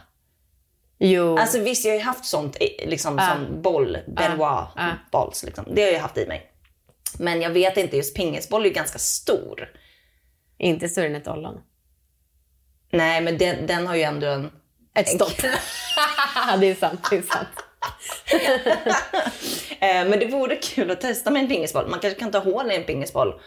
Jo. 1.00 1.38
Alltså 1.38 1.60
visst, 1.60 1.86
jag 1.86 1.92
har 1.94 1.98
ju 1.98 2.04
haft 2.04 2.26
sånt 2.26 2.58
liksom, 2.86 3.20
Ah. 3.20 3.34
som 3.36 3.62
boll, 3.62 3.98
Benoit 4.08 4.42
Ah. 4.76 4.92
balls. 5.12 5.44
Liksom. 5.44 5.66
Det 5.72 5.82
har 5.84 5.90
jag 5.92 6.00
haft 6.00 6.18
i 6.18 6.28
mig. 6.28 6.52
Men 7.20 7.42
jag 7.42 7.50
vet 7.50 7.78
inte, 7.78 7.98
just 7.98 8.16
pingisboll 8.16 8.62
är 8.62 8.68
ju 8.68 8.74
ganska 8.74 9.00
stor. 9.00 9.70
Inte 10.58 10.90
större 10.90 11.06
än 11.08 11.16
ett 11.16 11.28
ollon. 11.28 11.62
Nej, 12.92 13.22
men 13.22 13.38
den, 13.38 13.68
den 13.68 13.88
har 13.88 13.96
ju 13.96 14.02
ändå 14.02 14.28
en... 14.28 14.52
Ett 14.96 15.10
stopp. 15.10 15.38
det 16.60 16.68
är 16.68 16.76
sant. 16.76 17.08
Det 17.10 17.18
är 17.18 17.22
sant. 17.22 17.48
Eh, 19.80 20.06
men 20.10 20.20
det 20.20 20.26
vore 20.26 20.56
kul 20.56 20.92
att 20.92 21.02
testa 21.02 21.32
med 21.32 21.42
en 21.42 21.48
pingisboll. 21.48 21.88
Man 21.90 22.00
kanske 22.00 22.20
kan 22.20 22.32
ta 22.32 22.40
hål 22.40 22.72
i 22.72 22.76
en 22.76 22.84
pingisboll 22.84 23.42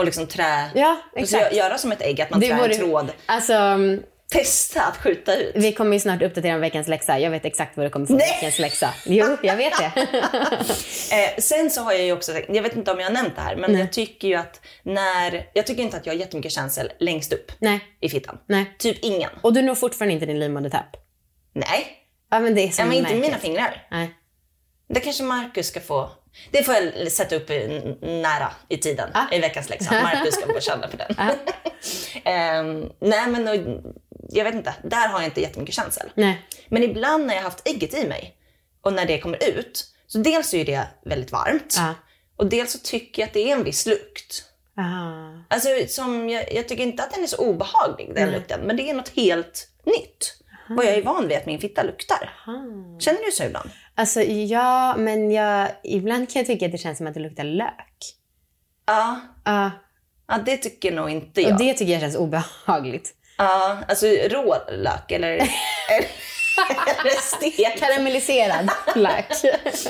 och 0.00 0.04
liksom 0.06 0.26
trä... 0.26 0.70
Ja, 0.74 0.96
exakt. 1.16 1.44
gö- 1.52 1.56
göra 1.56 1.78
som 1.78 1.92
ett 1.92 2.02
ägg, 2.02 2.20
att 2.20 2.30
man 2.30 2.40
trär 2.40 2.68
en 2.68 2.76
tråd. 2.76 3.12
Alltså, 3.26 3.54
Testa 4.32 4.82
att 4.82 4.96
skjuta 4.96 5.36
ut. 5.36 5.52
vi 5.54 5.72
kommer 5.72 5.92
ju 5.92 6.00
snart 6.00 6.22
uppdatera 6.22 6.54
om 6.54 6.60
veckans 6.60 6.88
läxa. 6.88 7.18
Jag 7.18 7.30
vet 7.30 7.44
exakt 7.44 7.76
vad 7.76 7.86
det 7.86 7.90
kommer 7.90 8.06
få 8.06 8.12
Nej! 8.12 8.28
veckans 8.34 8.58
läxa. 8.58 8.94
Jo, 9.06 9.36
jag 9.42 9.56
vet 9.56 9.72
det. 9.78 9.92
Eh, 11.12 11.40
sen 11.42 11.70
så 11.70 11.80
har 11.82 11.92
jag 11.92 12.02
ju 12.02 12.12
också, 12.12 12.32
jag 12.48 12.62
vet 12.62 12.76
inte 12.76 12.90
om 12.92 12.98
jag 13.00 13.06
har 13.06 13.12
nämnt 13.12 13.36
det 13.36 13.42
här, 13.42 13.56
men 13.56 13.78
jag 13.78 13.92
tycker 13.92 14.28
ju 14.28 14.34
att 14.34 14.60
när, 14.82 15.46
jag 15.54 15.66
tycker 15.66 15.82
inte 15.82 15.96
att 15.96 16.06
jag 16.06 16.12
har 16.14 16.18
jättemycket 16.18 16.52
känsel 16.52 16.92
längst 16.98 17.32
upp 17.32 17.52
Nej, 17.58 17.80
i 18.00 18.08
fittan. 18.08 18.38
nej. 18.46 18.74
Typ 18.78 18.98
ingen. 19.04 19.30
Och 19.42 19.52
du 19.52 19.62
når 19.62 19.74
fortfarande 19.74 20.14
inte 20.14 20.26
din 20.26 20.40
livmodertapp? 20.40 20.96
Nej, 21.52 21.86
Ja, 22.30 22.40
men 22.40 22.54
det 22.54 22.60
är 22.60 22.68
så 22.70 22.82
ja, 22.82 22.86
men 22.86 22.94
inte 22.96 23.02
märkligt. 23.10 23.22
mina 23.30 23.38
fingrar. 23.38 23.86
Nej. 23.90 24.14
Det 24.88 25.00
kanske 25.00 25.22
Marcus 25.22 25.66
ska 25.68 25.80
få. 25.80 26.10
Det 26.50 26.62
får 26.62 26.74
jag 26.74 27.12
sätta 27.12 27.36
upp 27.36 27.48
nära 28.00 28.52
i 28.68 28.76
tiden 28.76 29.10
Ah. 29.14 29.34
i 29.34 29.38
veckans 29.38 29.68
läxa. 29.70 30.02
Marcus 30.02 30.34
ska 30.34 30.52
få 30.52 30.60
känna 30.60 30.88
på 30.88 30.96
den. 30.96 31.14
Ehm, 32.24 32.88
nej 33.00 33.26
men 33.26 33.46
jag 34.30 34.44
vet 34.44 34.54
inte, 34.54 34.74
där 34.82 35.08
har 35.08 35.18
jag 35.20 35.24
inte 35.28 35.40
jättemycket 35.40 35.74
känsel. 35.74 36.10
Nej. 36.14 36.46
Men 36.68 36.82
ibland 36.82 37.26
när 37.26 37.34
jag 37.34 37.40
har 37.42 37.50
haft 37.50 37.68
ägget 37.68 37.94
i 37.94 38.06
mig 38.08 38.36
och 38.82 38.92
när 38.92 39.06
det 39.06 39.18
kommer 39.18 39.44
ut, 39.58 39.86
så 40.06 40.18
dels 40.18 40.54
är 40.54 40.64
det 40.64 40.86
väldigt 41.04 41.32
varmt 41.32 41.74
Ja. 41.76 41.94
och 42.36 42.46
dels 42.46 42.72
så 42.72 42.78
tycker 42.78 43.22
jag 43.22 43.26
att 43.26 43.32
det 43.34 43.50
är 43.50 43.56
en 43.56 43.64
viss 43.64 43.86
lukt. 43.86 44.44
Aha. 44.78 45.44
Alltså 45.48 45.68
som, 45.88 46.28
jag, 46.28 46.52
jag 46.52 46.68
tycker 46.68 46.82
inte 46.82 47.02
att 47.02 47.14
den 47.14 47.22
är 47.22 47.26
så 47.26 47.36
obehaglig 47.36 48.14
den 48.14 48.30
lukten, 48.30 48.60
men 48.60 48.76
det 48.76 48.90
är 48.90 48.94
något 48.94 49.08
helt 49.16 49.68
nytt. 49.84 50.36
Och 50.76 50.84
jag 50.84 50.94
är 50.94 51.02
van 51.02 51.28
vid 51.28 51.36
att 51.38 51.46
min 51.46 51.60
fitta 51.60 51.82
luktar. 51.82 52.30
Känner 53.00 53.24
du 53.26 53.32
så 53.32 53.44
ibland? 53.44 53.70
Alltså 54.00 54.22
ja, 54.22 54.96
men 54.96 55.30
jag, 55.30 55.68
ibland 55.82 56.32
kan 56.32 56.40
jag 56.40 56.46
tycka 56.46 56.66
att 56.66 56.72
det 56.72 56.78
känns 56.78 56.98
som 56.98 57.06
att 57.06 57.14
det 57.14 57.20
luktar 57.20 57.44
lök. 57.44 57.96
Ja, 58.86 59.20
Ja, 59.44 59.70
ja 60.28 60.38
det 60.46 60.56
tycker 60.56 60.92
nog 60.92 61.10
inte 61.10 61.40
jag. 61.42 61.52
och 61.52 61.58
det 61.58 61.74
tycker 61.74 61.92
jag 61.92 62.00
känns 62.00 62.16
obehagligt. 62.16 63.14
Ja, 63.38 63.78
alltså 63.88 64.06
rå 64.06 64.56
lök 64.72 65.10
eller, 65.10 65.28
eller, 65.32 66.08
eller 67.00 67.20
stek. 67.22 67.78
Karamelliserad 67.80 68.70
lök. 68.94 69.26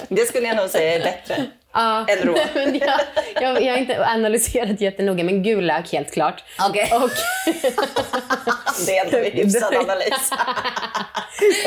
Det 0.09 0.27
skulle 0.27 0.47
jag 0.47 0.57
nog 0.57 0.71
säga 0.71 0.95
är 0.95 1.01
bättre. 1.01 1.47
Ja, 1.73 2.07
Än 2.09 2.29
rå. 2.29 2.37
men 2.55 2.79
jag, 2.79 3.01
jag, 3.43 3.63
jag 3.63 3.73
har 3.73 3.79
inte 3.79 4.07
analyserat 4.07 4.81
jättenoga, 4.81 5.25
men 5.25 5.43
gul 5.43 5.67
lök 5.67 5.93
helt 5.93 6.13
klart. 6.13 6.45
Okej. 6.69 6.91
Och, 6.93 7.11
Det 8.87 8.97
är 8.97 9.05
ändå 9.05 9.19
en 9.19 9.33
hyfsad 9.33 9.75
analys. 9.75 10.31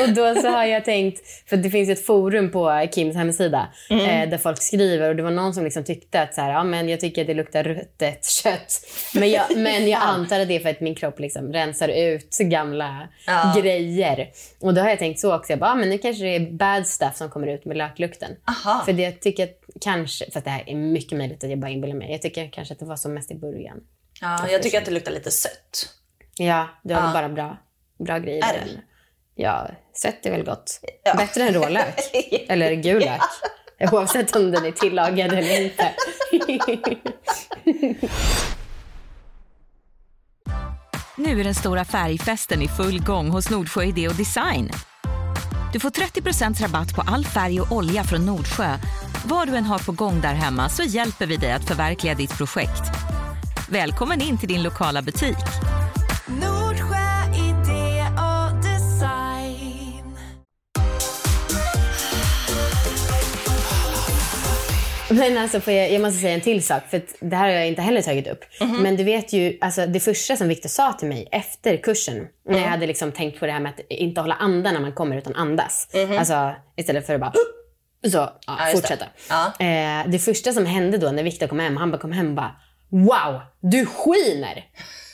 och 0.00 0.08
då 0.08 0.40
så 0.40 0.48
har 0.48 0.64
jag 0.64 0.84
tänkt, 0.84 1.20
för 1.48 1.56
det 1.56 1.70
finns 1.70 1.88
ett 1.88 2.06
forum 2.06 2.50
på 2.50 2.86
Kims 2.94 3.16
hemsida 3.16 3.68
eh, 3.90 4.28
där 4.28 4.38
folk 4.38 4.62
skriver 4.62 5.08
och 5.08 5.16
det 5.16 5.22
var 5.22 5.30
någon 5.30 5.54
som 5.54 5.64
liksom 5.64 5.84
tyckte 5.84 6.22
att 6.22 6.34
så 6.34 6.40
här, 6.40 6.50
ja, 6.52 6.64
men 6.64 6.88
jag 6.88 7.00
tycker 7.00 7.20
att 7.20 7.26
det 7.26 7.34
luktar 7.34 7.62
ruttet 7.64 8.24
kött. 8.24 8.80
Men 9.14 9.30
jag, 9.30 9.56
men 9.56 9.88
jag 9.88 10.02
antar 10.02 10.40
att 10.40 10.48
det 10.48 10.56
är 10.56 10.60
för 10.60 10.68
att 10.70 10.80
min 10.80 10.94
kropp 10.94 11.18
liksom 11.20 11.52
rensar 11.52 11.88
ut 11.88 12.38
gamla 12.38 13.08
Ja. 13.26 13.54
grejer. 13.56 14.28
Och 14.60 14.74
då 14.74 14.80
har 14.80 14.88
jag 14.88 14.98
tänkt 14.98 15.20
så 15.20 15.34
också, 15.36 15.52
jag 15.52 15.58
bara, 15.58 15.70
ja, 15.70 15.74
men 15.74 15.88
nu 15.90 15.98
kanske 15.98 16.24
det 16.24 16.36
är 16.36 16.52
bad 16.52 16.86
stuff 16.86 17.16
som 17.16 17.30
kommer 17.30 17.46
ut 17.46 17.64
med 17.64 17.76
löklukten. 17.76 18.30
Aha. 18.48 18.82
För 18.84 18.92
det 18.92 19.02
jag 19.02 19.20
tycker 19.20 19.44
att 19.44 19.84
kanske, 19.94 20.30
för 20.30 20.40
det 20.40 20.50
här 20.50 20.64
är 20.66 20.74
mycket 20.76 21.18
möjligt 21.18 21.44
att 21.44 21.50
jag 21.50 21.58
bara 21.60 21.70
inbillar 21.70 21.94
mig. 21.94 22.10
Jag 22.12 22.22
tycker 22.22 22.50
kanske 22.52 22.74
att 22.74 22.80
det 22.80 22.86
var 22.86 22.96
som 22.96 23.14
mest 23.14 23.30
i 23.30 23.34
början. 23.34 23.76
Ja, 24.20 24.48
jag 24.50 24.62
tycker 24.62 24.78
att 24.78 24.84
det 24.84 24.90
luktar 24.90 25.12
lite 25.12 25.30
sött. 25.30 25.88
Ja, 26.36 26.68
du 26.84 26.94
har 26.94 27.00
Ja. 27.06 27.12
bara 27.12 27.28
bra, 27.28 27.56
bra 28.04 28.18
grejer. 28.18 28.44
Är 28.44 28.52
det? 28.52 28.80
Ja, 29.34 29.68
sött 29.94 30.26
är 30.26 30.30
väl 30.30 30.44
gott. 30.44 30.80
Ja. 31.04 31.14
Bättre 31.14 31.42
än 31.48 31.54
rålök. 31.54 31.94
Eller 32.48 32.72
gul 32.74 33.00
lök. 33.00 33.92
Oavsett 33.92 34.36
om 34.36 34.50
den 34.50 34.64
är 34.64 34.70
tillagad 34.72 35.32
eller 35.32 35.60
inte. 35.62 35.90
Nu 41.16 41.40
är 41.40 41.44
den 41.44 41.54
stora 41.54 41.84
färgfesten 41.84 42.62
i 42.62 42.68
full 42.68 43.00
gång 43.04 43.28
hos 43.30 43.50
Nordsjö 43.50 43.82
Idé 43.84 44.08
och 44.08 44.14
Design. 44.14 44.70
Du 45.72 45.80
får 45.80 45.90
30 45.90 46.20
rabatt 46.64 46.94
på 46.94 47.02
all 47.06 47.24
färg 47.24 47.60
och 47.60 47.72
olja 47.72 48.04
från 48.04 48.26
Nordsjö. 48.26 48.76
Vad 49.26 49.48
du 49.48 49.56
än 49.56 49.64
har 49.64 49.78
på 49.78 49.92
gång 49.92 50.20
där 50.20 50.34
hemma 50.34 50.68
så 50.68 50.82
hjälper 50.82 51.26
vi 51.26 51.36
dig 51.36 51.52
att 51.52 51.68
förverkliga 51.68 52.14
ditt 52.14 52.38
projekt. 52.38 52.82
Välkommen 53.70 54.20
in 54.20 54.38
till 54.38 54.48
din 54.48 54.62
lokala 54.62 55.02
butik. 55.02 55.36
Nordsjö 56.26 57.06
idé 57.34 58.04
och 58.16 58.54
design. 58.62 60.16
Men 65.10 65.38
alltså, 65.38 65.60
får 65.60 65.72
jag, 65.72 65.92
jag 65.92 66.02
måste 66.02 66.20
säga 66.20 66.34
en 66.34 66.40
till 66.40 66.62
sak, 66.62 66.82
för 66.90 67.02
det 67.20 67.36
här 67.36 67.44
har 67.44 67.54
jag 67.54 67.68
inte 67.68 67.82
heller 67.82 68.02
tagit 68.02 68.26
upp. 68.26 68.44
Men 68.82 68.96
du 68.96 69.04
vet 69.04 69.32
ju, 69.32 69.58
alltså, 69.60 69.86
det 69.86 70.00
första 70.00 70.36
som 70.36 70.48
Victor 70.48 70.68
sa 70.68 70.92
till 70.92 71.08
mig 71.08 71.28
efter 71.32 71.76
kursen, 71.76 72.26
när 72.48 72.58
jag 72.58 72.68
hade 72.68 72.86
liksom 72.86 73.12
tänkt 73.12 73.40
på 73.40 73.46
det 73.46 73.52
här 73.52 73.60
med 73.60 73.70
att 73.70 73.80
inte 73.88 74.20
hålla 74.20 74.34
andan 74.34 74.74
när 74.74 74.80
man 74.80 74.92
kommer, 74.92 75.16
utan 75.16 75.34
andas. 75.34 75.88
Alltså 76.18 76.54
istället 76.76 77.06
för 77.06 77.14
att 77.14 77.20
bara 77.20 77.32
så, 78.10 78.16
ja, 78.18 78.38
Ja, 78.46 78.56
det. 78.66 78.72
fortsätta. 78.72 79.06
Ja. 79.28 79.66
Eh, 79.66 80.08
det 80.10 80.18
första 80.18 80.52
som 80.52 80.66
hände 80.66 80.98
då 80.98 81.10
när 81.10 81.22
Victor 81.22 81.46
kom 81.46 81.58
hem, 81.58 81.76
han 81.76 81.90
bara 81.90 81.98
kom 81.98 82.12
hem 82.12 82.28
och 82.28 82.34
bara 82.34 82.56
Wow, 82.90 83.40
du 83.60 83.86
skiner! 83.86 84.64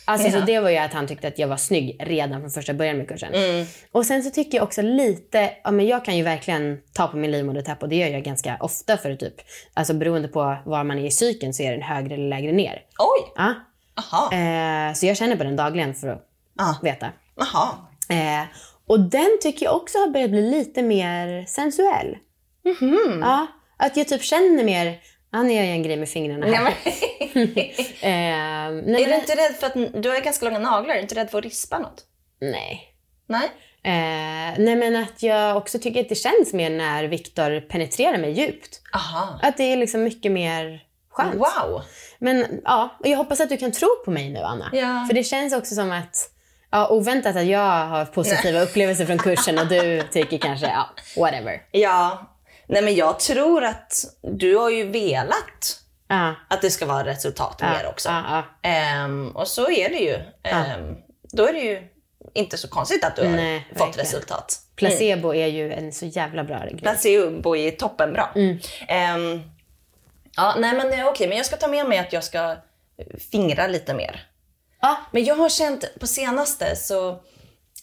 Alltså, 0.04 0.28
Ja. 0.28 0.32
så 0.40 0.46
det 0.46 0.60
var 0.60 0.70
ju 0.70 0.76
att 0.76 0.92
han 0.92 1.06
tyckte 1.06 1.28
att 1.28 1.38
jag 1.38 1.48
var 1.48 1.56
snygg 1.56 1.96
redan 2.00 2.40
från 2.40 2.50
första 2.50 2.74
början 2.74 2.96
med 2.98 3.08
kursen. 3.08 3.34
Mm. 3.34 3.66
Och 3.92 4.06
sen 4.06 4.22
så 4.22 4.30
tycker 4.30 4.58
jag 4.58 4.64
också 4.64 4.82
lite, 4.82 5.50
ja 5.64 5.70
men 5.70 5.86
jag 5.86 6.04
kan 6.04 6.16
ju 6.16 6.22
verkligen 6.22 6.78
ta 6.92 7.06
på 7.06 7.16
min 7.16 7.30
livmodertapp 7.30 7.82
och 7.82 7.88
det 7.88 7.96
gör 7.96 8.08
jag 8.08 8.22
ganska 8.22 8.56
ofta 8.60 8.96
för 8.96 9.14
typ, 9.16 9.34
alltså 9.74 9.94
beroende 9.94 10.28
på 10.28 10.56
var 10.66 10.84
man 10.84 10.98
är 10.98 11.06
i 11.06 11.10
cykeln 11.10 11.54
så 11.54 11.62
är 11.62 11.72
den 11.72 11.82
högre 11.82 12.14
eller 12.14 12.28
lägre 12.28 12.52
ner. 12.52 12.82
Oj! 12.98 13.32
Ja. 13.36 13.54
Aha. 13.98 14.32
Eh, 14.32 14.94
så 14.94 15.06
jag 15.06 15.16
känner 15.16 15.36
på 15.36 15.44
den 15.44 15.56
dagligen 15.56 15.94
för 15.94 16.08
att 16.08 16.26
Ah. 16.58 16.74
veta. 16.82 17.06
Aha. 17.40 17.88
Eh, 18.08 18.42
och 18.86 19.00
den 19.00 19.38
tycker 19.42 19.66
jag 19.66 19.76
också 19.76 19.98
har 19.98 20.08
börjat 20.08 20.30
bli 20.30 20.50
lite 20.50 20.82
mer 20.82 21.44
sensuell. 21.46 22.16
Ja, 23.20 23.46
att 23.76 23.96
jag 23.96 24.08
typ 24.08 24.22
känner 24.22 24.64
mer, 24.64 24.98
ja 25.32 25.42
nu 25.42 25.52
gör 25.52 25.62
jag 25.62 25.72
en 25.72 25.82
grej 25.82 25.96
med 25.96 26.08
fingrarna 26.08 26.46
här. 26.46 26.62
Men, 26.64 26.72
Eh, 28.02 28.70
nej, 28.86 29.02
är 29.02 29.08
du 29.08 29.14
inte 29.14 29.34
rädd 29.34 29.54
för 29.60 29.66
att 29.66 30.02
du 30.02 30.08
har 30.08 30.20
ganska 30.20 30.44
långa 30.44 30.58
naglar? 30.58 30.94
Är 30.94 30.96
du 30.96 31.02
inte 31.02 31.14
rädd 31.14 31.30
för 31.30 31.38
att 31.38 31.44
rispa 31.44 31.78
något? 31.78 32.04
nej. 32.40 32.86
Nej? 33.26 33.50
Eh, 33.82 34.54
nej 34.58 34.76
men 34.76 34.96
att 34.96 35.22
jag 35.22 35.56
också 35.56 35.78
tycker 35.78 36.00
att 36.00 36.08
det 36.08 36.14
känns 36.14 36.52
mer 36.52 36.70
när 36.70 37.04
Viktor 37.04 37.60
penetrerar 37.60 38.18
mig 38.18 38.30
djupt. 38.32 38.80
Aha. 38.94 39.38
Att 39.42 39.56
det 39.56 39.62
är 39.62 39.76
liksom 39.76 40.02
mycket 40.02 40.32
mer 40.32 40.82
skönt. 41.10 41.34
Wow! 41.34 41.82
Men 42.18 42.60
ja, 42.64 42.96
och 43.00 43.06
jag 43.06 43.16
hoppas 43.16 43.40
att 43.40 43.48
du 43.48 43.56
kan 43.56 43.72
tro 43.72 43.88
på 44.04 44.10
mig 44.10 44.30
nu 44.30 44.38
Anna. 44.40 44.70
Ja. 44.72 45.04
För 45.08 45.14
det 45.14 45.24
känns 45.24 45.54
också 45.54 45.74
som 45.74 45.92
att, 45.92 46.30
ja 46.70 46.88
oväntat 46.88 47.36
att 47.36 47.46
jag 47.46 47.86
har 47.86 48.04
positiva 48.04 48.60
upplevelser 48.60 49.06
från 49.06 49.18
kursen 49.18 49.58
och 49.58 49.66
du 49.66 50.02
tycker 50.02 50.38
kanske, 50.38 50.66
ja, 50.66 50.88
whatever. 51.16 51.62
Ja. 51.70 52.29
Nej 52.70 52.82
men 52.82 52.94
jag 52.94 53.20
tror 53.20 53.64
att 53.64 54.04
du 54.22 54.56
har 54.56 54.70
ju 54.70 54.88
velat 54.90 55.76
Ja, 56.08 56.34
att 56.48 56.62
det 56.62 56.70
ska 56.70 56.86
vara 56.86 57.04
resultat 57.04 57.56
ja, 57.60 57.66
mer 57.70 57.86
också. 57.88 58.08
Ja. 58.08 58.42
Ehm, 58.62 59.30
och 59.30 59.48
så 59.48 59.70
är 59.70 59.88
det 59.88 59.98
ju. 59.98 60.14
Ehm, 60.42 60.96
Då 61.32 61.48
är 61.48 61.52
det 61.52 61.58
ju 61.60 61.82
inte 62.34 62.58
så 62.58 62.68
konstigt 62.68 63.04
att 63.04 63.16
du 63.16 63.22
har 63.22 63.30
Nej, 63.30 63.68
fått 63.72 63.80
verkligen. 63.88 64.06
resultat. 64.06 64.58
Placebo 64.76 65.34
är 65.34 65.46
ju 65.46 65.72
en 65.72 65.92
så 65.92 66.06
jävla 66.06 66.44
bra 66.44 66.58
grej. 66.58 66.78
Placebo 66.78 67.56
är 67.56 67.70
toppen 67.70 68.12
bra. 68.12 68.32
Mm. 68.34 68.58
Ehm, 68.88 69.42
ja, 70.36 70.54
nej 70.58 70.72
men 70.74 70.92
eh, 71.00 71.06
okej, 71.06 71.28
men 71.28 71.36
jag 71.36 71.46
ska 71.46 71.56
ta 71.56 71.68
med 71.68 71.86
mig 71.86 71.98
att 71.98 72.12
jag 72.12 72.24
ska 72.24 72.56
fingra 73.32 73.66
lite 73.66 73.94
mer. 73.94 74.26
Ja, 74.80 74.96
Men 75.12 75.24
jag 75.24 75.34
har 75.34 75.48
känt 75.48 75.84
på 76.00 76.06
senaste 76.06 76.76
så, 76.76 77.20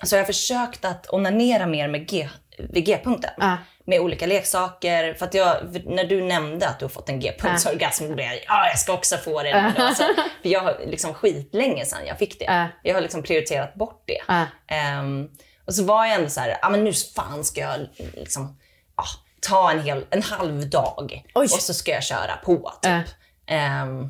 så 0.04 0.16
har 0.16 0.18
jag 0.18 0.28
försökt 0.28 0.86
att 0.86 1.14
onanera 1.14 1.66
mer 1.66 1.88
med 1.88 2.08
G, 2.10 2.30
vid 2.58 2.86
G-punkten. 2.86 3.32
Ja. 3.38 3.58
Med 3.86 4.00
olika 4.00 4.26
leksaker. 4.26 5.14
För 5.14 5.26
att 5.26 5.34
jag, 5.34 5.56
när 5.86 6.04
du 6.04 6.24
nämnde 6.24 6.68
att 6.68 6.80
du 6.80 6.86
har 6.86 6.90
fått 6.90 7.10
en 7.10 7.20
G-punktsorgasm, 7.20 8.08
då 8.10 8.16
blev 8.16 8.28
jag 8.28 8.40
ja, 8.48 8.68
jag 8.68 8.80
ska 8.80 8.94
också 8.94 9.18
få 9.18 9.44
det. 9.44 9.62
nu 9.62 9.74
då." 9.78 9.96
Så, 9.96 10.04
för 10.42 10.50
jag 10.50 10.62
har 10.62 10.78
liksom 10.86 11.14
skitlänge 11.14 11.86
sedan 11.86 12.06
jag 12.08 12.18
fick 12.18 12.40
det. 12.40 12.46
Ja. 12.46 12.68
Jag 12.84 12.94
har 12.94 13.02
liksom 13.02 13.24
prioriterat 13.24 13.76
bort 13.76 14.04
det. 14.08 14.22
Ehm, 14.68 15.30
och 15.66 15.76
så 15.76 15.84
var 15.84 16.06
jag 16.06 16.16
ändå 16.16 16.30
så 16.30 16.40
här, 16.40 16.58
ja 16.62 16.70
men 16.70 16.84
nu 16.84 16.94
fan 16.94 17.44
ska 17.44 17.62
jag 17.62 17.88
liksom, 18.14 18.60
ja, 18.98 19.04
ta 19.42 19.72
en, 19.72 19.84
hel, 19.84 20.06
en 20.10 20.24
halv 20.24 20.70
dag 20.70 21.24
Oj. 21.36 21.44
och 21.44 21.50
så 21.62 21.74
ska 21.74 21.92
jag 21.92 22.04
köra 22.04 22.36
på. 22.46 22.72
Typ. 22.82 23.16
Ehm, 23.48 24.10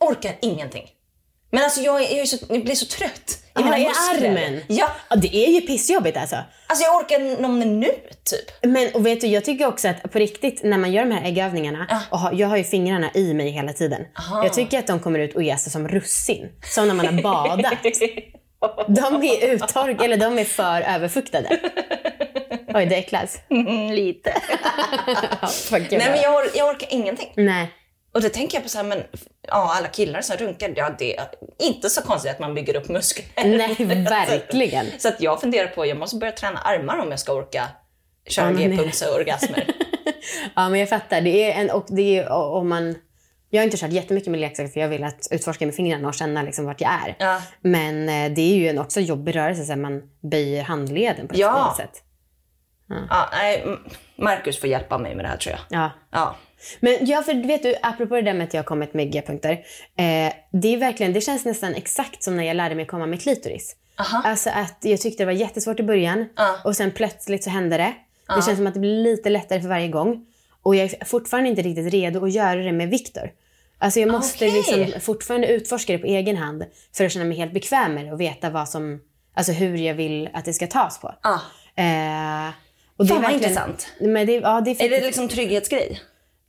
orkar 0.00 0.34
ingenting. 0.42 0.88
Men 1.50 1.64
alltså 1.64 1.80
jag, 1.80 2.12
jag, 2.12 2.28
så, 2.28 2.36
jag 2.48 2.64
blir 2.64 2.74
så 2.74 2.86
trött 2.86 3.41
Aha, 3.54 3.64
mina 3.64 3.78
i 3.78 3.86
armen? 3.86 4.60
Ja, 4.68 4.88
Ja, 5.10 5.16
det 5.16 5.36
är 5.36 5.48
ju 5.50 5.60
pissjobbigt 5.60 6.16
alltså. 6.16 6.36
alltså 6.66 6.84
jag 6.84 6.96
orkar 6.96 7.42
någon 7.42 7.58
minut 7.58 8.24
typ. 8.24 8.70
Men 8.72 8.88
och 8.94 9.06
vet 9.06 9.20
du, 9.20 9.26
jag 9.26 9.44
tycker 9.44 9.66
också 9.66 9.88
att 9.88 10.12
på 10.12 10.18
riktigt 10.18 10.62
när 10.64 10.78
man 10.78 10.92
gör 10.92 11.04
de 11.04 11.10
här 11.12 11.24
äggövningarna, 11.24 12.00
och 12.10 12.18
har, 12.18 12.32
jag 12.32 12.48
har 12.48 12.56
ju 12.56 12.64
fingrarna 12.64 13.10
i 13.14 13.34
mig 13.34 13.50
hela 13.50 13.72
tiden. 13.72 14.02
Jag 14.42 14.52
tycker 14.52 14.78
att 14.78 14.86
de 14.86 15.00
kommer 15.00 15.18
ut 15.18 15.34
och 15.34 15.42
jäser 15.42 15.70
som 15.70 15.88
russin. 15.88 16.48
Som 16.64 16.88
när 16.88 16.94
man 16.94 17.06
har 17.06 17.22
badat. 17.22 17.72
De 18.88 19.22
är 19.22 19.46
uttorkade, 19.54 20.04
eller 20.04 20.16
de 20.16 20.38
är 20.38 20.44
för 20.44 20.80
överfuktade. 20.80 21.60
Oj, 22.74 22.86
det 22.86 22.96
äcklas. 22.96 23.38
Mm, 23.50 23.92
lite. 23.92 24.34
Ja, 25.40 25.48
Nej 25.70 25.88
men 25.90 26.20
jag, 26.22 26.34
or, 26.34 26.50
jag 26.54 26.68
orkar 26.68 26.88
ingenting. 26.90 27.32
Nej. 27.36 27.70
Och 28.14 28.22
då 28.22 28.28
tänker 28.28 28.56
jag 28.56 28.62
på 28.62 28.68
så 28.68 28.78
här, 28.78 28.84
men 28.84 29.02
ja, 29.48 29.74
alla 29.76 29.88
killar 29.88 30.20
som 30.20 30.36
runkar, 30.36 30.72
ja 30.76 30.90
det 30.98 31.16
är 31.16 31.26
inte 31.58 31.90
så 31.90 32.02
konstigt 32.02 32.30
att 32.32 32.38
man 32.38 32.54
bygger 32.54 32.76
upp 32.76 32.88
muskler. 32.88 33.26
Nej, 33.36 33.74
verkligen. 34.04 34.86
Så 34.98 35.08
att 35.08 35.20
jag 35.20 35.40
funderar 35.40 35.66
på, 35.68 35.86
jag 35.86 35.96
måste 35.98 36.16
börja 36.16 36.32
träna 36.32 36.58
armar 36.58 36.98
om 36.98 37.10
jag 37.10 37.20
ska 37.20 37.32
orka 37.32 37.68
köra 38.28 38.50
Ja, 38.50 38.56
g-punktsorgasmer. 38.68 39.66
Ja, 40.56 40.68
men 40.68 40.80
jag 40.80 40.88
fattar. 40.88 41.20
Det 41.20 41.52
är 41.52 41.60
en, 41.60 41.70
och 41.70 41.86
det 41.88 42.18
är, 42.18 42.32
och 42.32 42.66
man, 42.66 42.94
jag 43.50 43.60
har 43.60 43.64
inte 43.64 43.76
kört 43.76 43.90
jättemycket 43.92 44.30
med 44.30 44.40
leksaker 44.40 44.68
för 44.68 44.80
jag 44.80 44.88
vill 44.88 45.04
att 45.04 45.28
utforska 45.30 45.66
med 45.66 45.74
fingrarna 45.74 46.08
och 46.08 46.14
känna 46.14 46.42
liksom 46.42 46.64
vart 46.66 46.80
jag 46.80 46.90
är. 46.92 47.16
Ja. 47.18 47.42
Men 47.60 48.08
eh, 48.08 48.32
det 48.34 48.40
är 48.42 48.54
ju 48.54 48.68
en 48.68 48.78
också 48.78 49.00
jobbig 49.00 49.36
rörelse, 49.36 49.64
så 49.64 49.76
man 49.76 50.02
böjer 50.30 50.62
handleden 50.64 51.28
på 51.28 51.34
ett 51.34 51.40
Ja. 51.40 51.74
sätt. 51.76 52.02
Ja, 53.10 53.28
nej, 53.32 53.62
M- 53.66 53.78
Marcus 54.16 54.58
får 54.60 54.68
hjälpa 54.68 54.98
mig 54.98 55.14
med 55.14 55.24
det 55.24 55.28
här 55.28 55.36
tror 55.36 55.56
jag. 55.70 55.80
Ja. 55.80 55.90
Ja. 56.10 56.36
Men 56.80 56.96
ja, 57.00 57.22
för 57.22 57.46
vet 57.46 57.62
du, 57.62 57.74
apropå 57.82 58.14
det 58.14 58.22
där 58.22 58.34
med 58.34 58.44
att 58.44 58.54
jag 58.54 58.58
har 58.62 58.64
kommit 58.66 58.94
med 58.94 59.12
G-punkter. 59.12 59.52
Eh, 59.96 60.32
det 60.52 60.74
är 60.74 60.76
verkligen, 60.76 61.12
det 61.12 61.20
känns 61.20 61.44
nästan 61.44 61.74
exakt 61.74 62.22
som 62.22 62.36
när 62.36 62.44
jag 62.44 62.56
lärde 62.56 62.74
mig 62.74 62.86
komma 62.86 63.06
med 63.06 63.22
klitoris. 63.22 63.76
Aha. 63.98 64.22
Alltså 64.24 64.50
att 64.50 64.78
jag 64.80 65.00
tyckte 65.00 65.22
det 65.22 65.26
var 65.26 65.32
jättesvårt 65.32 65.80
i 65.80 65.82
början 65.82 66.28
Ja. 66.36 66.56
och 66.64 66.76
sen 66.76 66.90
plötsligt 66.90 67.44
så 67.44 67.50
hände 67.50 67.76
det. 67.76 67.94
Det 68.36 68.42
känns 68.42 68.56
som 68.58 68.66
att 68.66 68.74
det 68.74 68.80
blir 68.80 69.02
lite 69.02 69.30
lättare 69.30 69.60
för 69.60 69.68
varje 69.68 69.88
gång. 69.88 70.26
Och 70.62 70.76
jag 70.76 70.84
är 70.94 71.04
fortfarande 71.04 71.50
inte 71.50 71.62
riktigt 71.62 71.92
redo 71.92 72.24
att 72.24 72.32
göra 72.32 72.60
det 72.62 72.72
med 72.72 72.88
Viktor. 72.90 73.30
Alltså 73.78 74.00
jag 74.00 74.10
måste 74.10 74.46
Okej. 74.46 74.78
liksom 74.78 75.00
fortfarande 75.00 75.46
utforska 75.48 75.92
det 75.92 75.98
på 75.98 76.06
egen 76.06 76.36
hand 76.36 76.64
för 76.96 77.04
att 77.04 77.12
känna 77.12 77.24
mig 77.24 77.36
helt 77.36 77.52
bekväm 77.52 77.94
med 77.94 78.04
det 78.06 78.12
och 78.12 78.20
veta 78.20 78.50
vad 78.50 78.68
som, 78.68 79.00
alltså 79.34 79.52
hur 79.52 79.76
jag 79.76 79.94
vill 79.94 80.28
att 80.32 80.44
det 80.44 80.52
ska 80.52 80.66
tas 80.66 81.00
på. 81.00 81.14
Ah. 81.22 81.38
Eh, 81.82 82.50
Och 82.96 83.08
Fan, 83.08 83.22
vad 83.22 83.32
intressant. 83.32 83.86
Men 84.00 84.26
det, 84.26 84.32
ja, 84.32 84.60
det 84.60 84.70
är 84.70 84.84
Är 84.84 84.90
det 84.90 85.06
liksom 85.06 85.28
trygghetsgrej? 85.28 86.00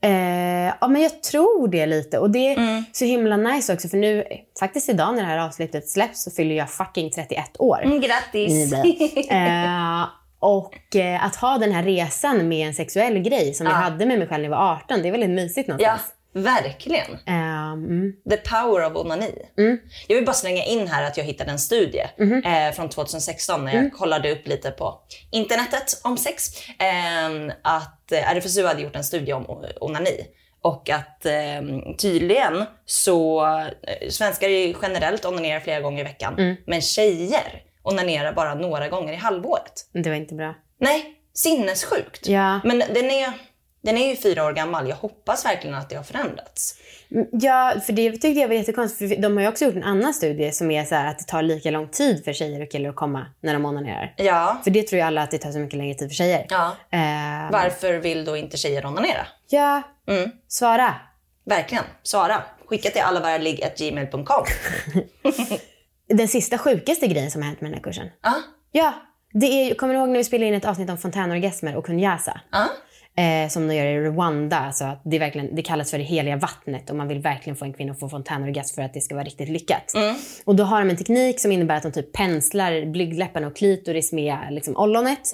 Eh, 0.04 0.74
ja, 0.82 0.88
men 0.88 1.02
jag 1.02 1.24
tror 1.24 1.68
det 1.68 1.86
lite. 1.86 2.20
Och 2.20 2.30
det 2.30 2.54
är 2.54 2.58
Mm. 2.58 2.84
så 2.92 3.06
himla 3.06 3.38
nice 3.38 3.74
också. 3.74 3.90
För 3.90 3.98
nu, 3.98 4.24
faktiskt 4.60 4.90
idag 4.90 5.16
när 5.16 5.22
det 5.22 5.28
här 5.28 5.38
avsnittet 5.38 5.90
släpps 5.90 6.24
så 6.24 6.32
fyller 6.32 6.56
jag 6.56 6.70
fucking 6.70 7.12
31 7.12 7.46
år. 7.60 7.84
Mm, 7.84 8.02
grattis! 8.02 8.74
eh, 9.32 10.04
och 10.40 10.96
eh, 10.96 11.26
att 11.26 11.36
ha 11.36 11.58
den 11.58 11.72
här 11.72 11.84
resan 11.84 12.48
med 12.48 12.68
en 12.68 12.74
sexuell 12.74 13.20
grej 13.20 13.54
som 13.54 13.68
jag 13.68 13.74
hade 13.74 14.06
med 14.06 14.20
mig 14.20 14.28
själv 14.28 14.42
när 14.44 14.50
jag 14.50 14.58
var 14.58 14.74
18, 14.74 15.02
det 15.02 15.08
är 15.08 15.12
väldigt 15.12 15.30
mysigt 15.30 15.68
ja, 15.70 15.74
någonstans. 15.74 16.14
Verkligen. 16.34 17.18
Mm. 17.28 18.14
The 18.30 18.38
power 18.38 18.86
of 18.86 18.96
onani. 18.96 19.34
Jag 20.08 20.16
vill 20.16 20.26
bara 20.26 20.34
slänga 20.34 20.64
in 20.64 20.88
här 20.88 21.04
att 21.04 21.18
jag 21.18 21.24
hittade 21.24 21.52
en 21.52 21.60
studie 21.60 22.04
eh, 22.46 22.76
från 22.76 22.90
2016 22.90 23.66
när 23.66 23.74
jag 23.74 23.94
kollade 23.94 24.32
upp 24.32 24.48
lite 24.48 24.72
på 24.72 25.02
internetet 25.32 26.02
om 26.04 26.18
sex. 26.18 26.50
Eh, 26.70 27.54
att 27.62 28.12
RFSU 28.12 28.66
hade 28.66 28.82
gjort 28.82 28.96
en 28.96 29.04
studie 29.04 29.34
om 29.34 29.46
onani. 29.82 30.26
Och 30.62 30.90
att 30.90 31.26
eh, 31.26 31.62
tydligen 31.98 32.66
så, 32.86 33.46
eh, 33.48 34.10
svenskar 34.10 34.50
är 34.50 34.76
generellt 34.82 35.26
onanerar 35.26 35.60
flera 35.60 35.82
gånger 35.82 36.00
i 36.00 36.04
veckan. 36.04 36.58
Men 36.66 36.82
tjejer 36.82 37.62
onanerar 37.84 38.34
bara 38.34 38.56
några 38.56 38.90
gånger 38.90 39.14
i 39.14 39.16
halvåret. 39.16 39.90
Det 39.94 40.10
var 40.10 40.16
inte 40.16 40.36
bra. 40.36 40.56
Nej, 40.80 41.06
sinnessjukt. 41.34 42.28
Ja. 42.28 42.60
Men 42.64 42.80
den 42.80 43.12
är, 43.12 43.34
den 43.84 43.98
är 43.98 44.10
ju 44.10 44.16
fyra 44.16 44.46
år 44.46 44.52
gammal. 44.54 44.90
Jag 44.90 44.96
hoppas 44.96 45.46
verkligen 45.46 45.76
att 45.76 45.90
det 45.90 45.96
har 45.96 46.04
förändrats. 46.04 46.76
Mm, 47.12 47.26
Ja, 47.32 47.74
för 47.86 47.94
det 47.94 48.12
tyckte 48.12 48.28
jag 48.30 48.48
var 48.48 48.56
jättekonstigt. 48.56 49.16
För 49.16 49.22
de 49.22 49.36
har 49.38 49.42
ju 49.44 49.50
också 49.50 49.66
gjort 49.66 49.76
en 49.76 49.84
annan 49.84 50.14
studie 50.14 50.52
som 50.52 50.72
är 50.72 50.86
så 50.86 50.96
här 50.96 51.08
att 51.10 51.20
det 51.20 51.24
tar 51.26 51.42
lika 51.42 51.72
lång 51.72 51.88
tid 51.88 52.24
för 52.24 52.34
tjejer 52.34 52.62
och 52.62 52.72
killar 52.72 52.90
att 52.90 52.96
komma 52.96 53.26
när 53.42 53.54
de 53.54 53.66
onanerar. 53.66 54.14
Ja. 54.18 54.58
För 54.64 54.72
det 54.72 54.84
tror 54.84 54.98
ju 54.98 55.06
alla 55.06 55.22
att 55.22 55.32
det 55.32 55.38
tar 55.38 55.52
så 55.52 55.60
mycket 55.60 55.78
längre 55.78 55.96
tid 55.96 56.10
för 56.10 56.16
tjejer. 56.16 56.46
ja. 56.50 56.76
Eh, 56.92 57.52
Varför 57.52 57.94
vill 57.94 58.26
då 58.26 58.38
inte 58.38 58.58
tjejer 58.58 58.86
onanera? 58.86 59.28
ja, 59.50 59.82
Mm. 60.08 60.32
svara. 60.48 60.96
Verkligen. 61.46 61.84
Svara. 62.04 62.44
Skicka 62.66 62.90
till 62.90 63.02
allavaraligg.gmail.com. 63.02 64.46
Den 66.10 66.28
sista 66.28 66.58
sjukaste 66.58 67.08
grejen 67.08 67.32
som 67.32 67.42
har 67.42 67.48
hänt 67.48 67.62
med 67.62 67.72
den 67.72 67.76
här 67.78 67.84
kursen. 67.84 68.08
Ja. 68.24 68.34
Ja, 68.72 68.94
det 69.34 69.46
är, 69.46 69.76
kommer 69.76 69.94
du 69.94 70.00
ihåg 70.00 70.10
när 70.10 70.18
vi 70.18 70.24
spelade 70.24 70.48
in 70.48 70.54
ett 70.54 70.66
avsnitt 70.66 70.90
om 70.90 70.98
fontänorgasmer 70.98 71.76
och 71.76 71.86
kunyasa? 71.86 72.42
Ja. 72.52 72.66
Eh, 73.16 73.50
som 73.50 73.68
de 73.68 73.76
gör 73.76 73.86
i 73.86 74.00
Rwanda. 74.00 74.58
Alltså 74.58 74.86
att 74.86 75.02
det, 75.04 75.20
verkligen, 75.20 75.56
det 75.56 75.62
kallas 75.62 75.92
för 75.92 75.98
det 75.98 76.04
heliga 76.04 76.36
vattnet 76.36 76.90
och 76.90 76.96
man 76.96 77.08
vill 77.08 77.20
verkligen 77.20 77.56
få 77.58 77.66
en 77.66 77.74
kvinna 77.74 77.92
att 77.92 78.00
få 78.00 78.10
fontänorgasm 78.10 78.76
för 78.76 78.82
att 78.82 78.94
det 78.94 79.02
ska 79.02 79.16
vara 79.16 79.26
riktigt 79.26 79.50
lyckat. 79.50 79.94
Och 80.46 80.56
då 80.56 80.64
har 80.64 80.80
de 80.80 80.90
en 80.90 80.98
teknik 80.98 81.40
som 81.40 81.52
innebär 81.52 81.76
att 81.76 81.84
de 81.84 81.92
typ 81.92 82.14
penslar 82.14 82.86
blygdläpparna 82.86 83.48
och 83.48 83.56
klitoris 83.56 84.12
med 84.12 84.38
liksom, 84.50 84.78
ollonet. 84.78 85.34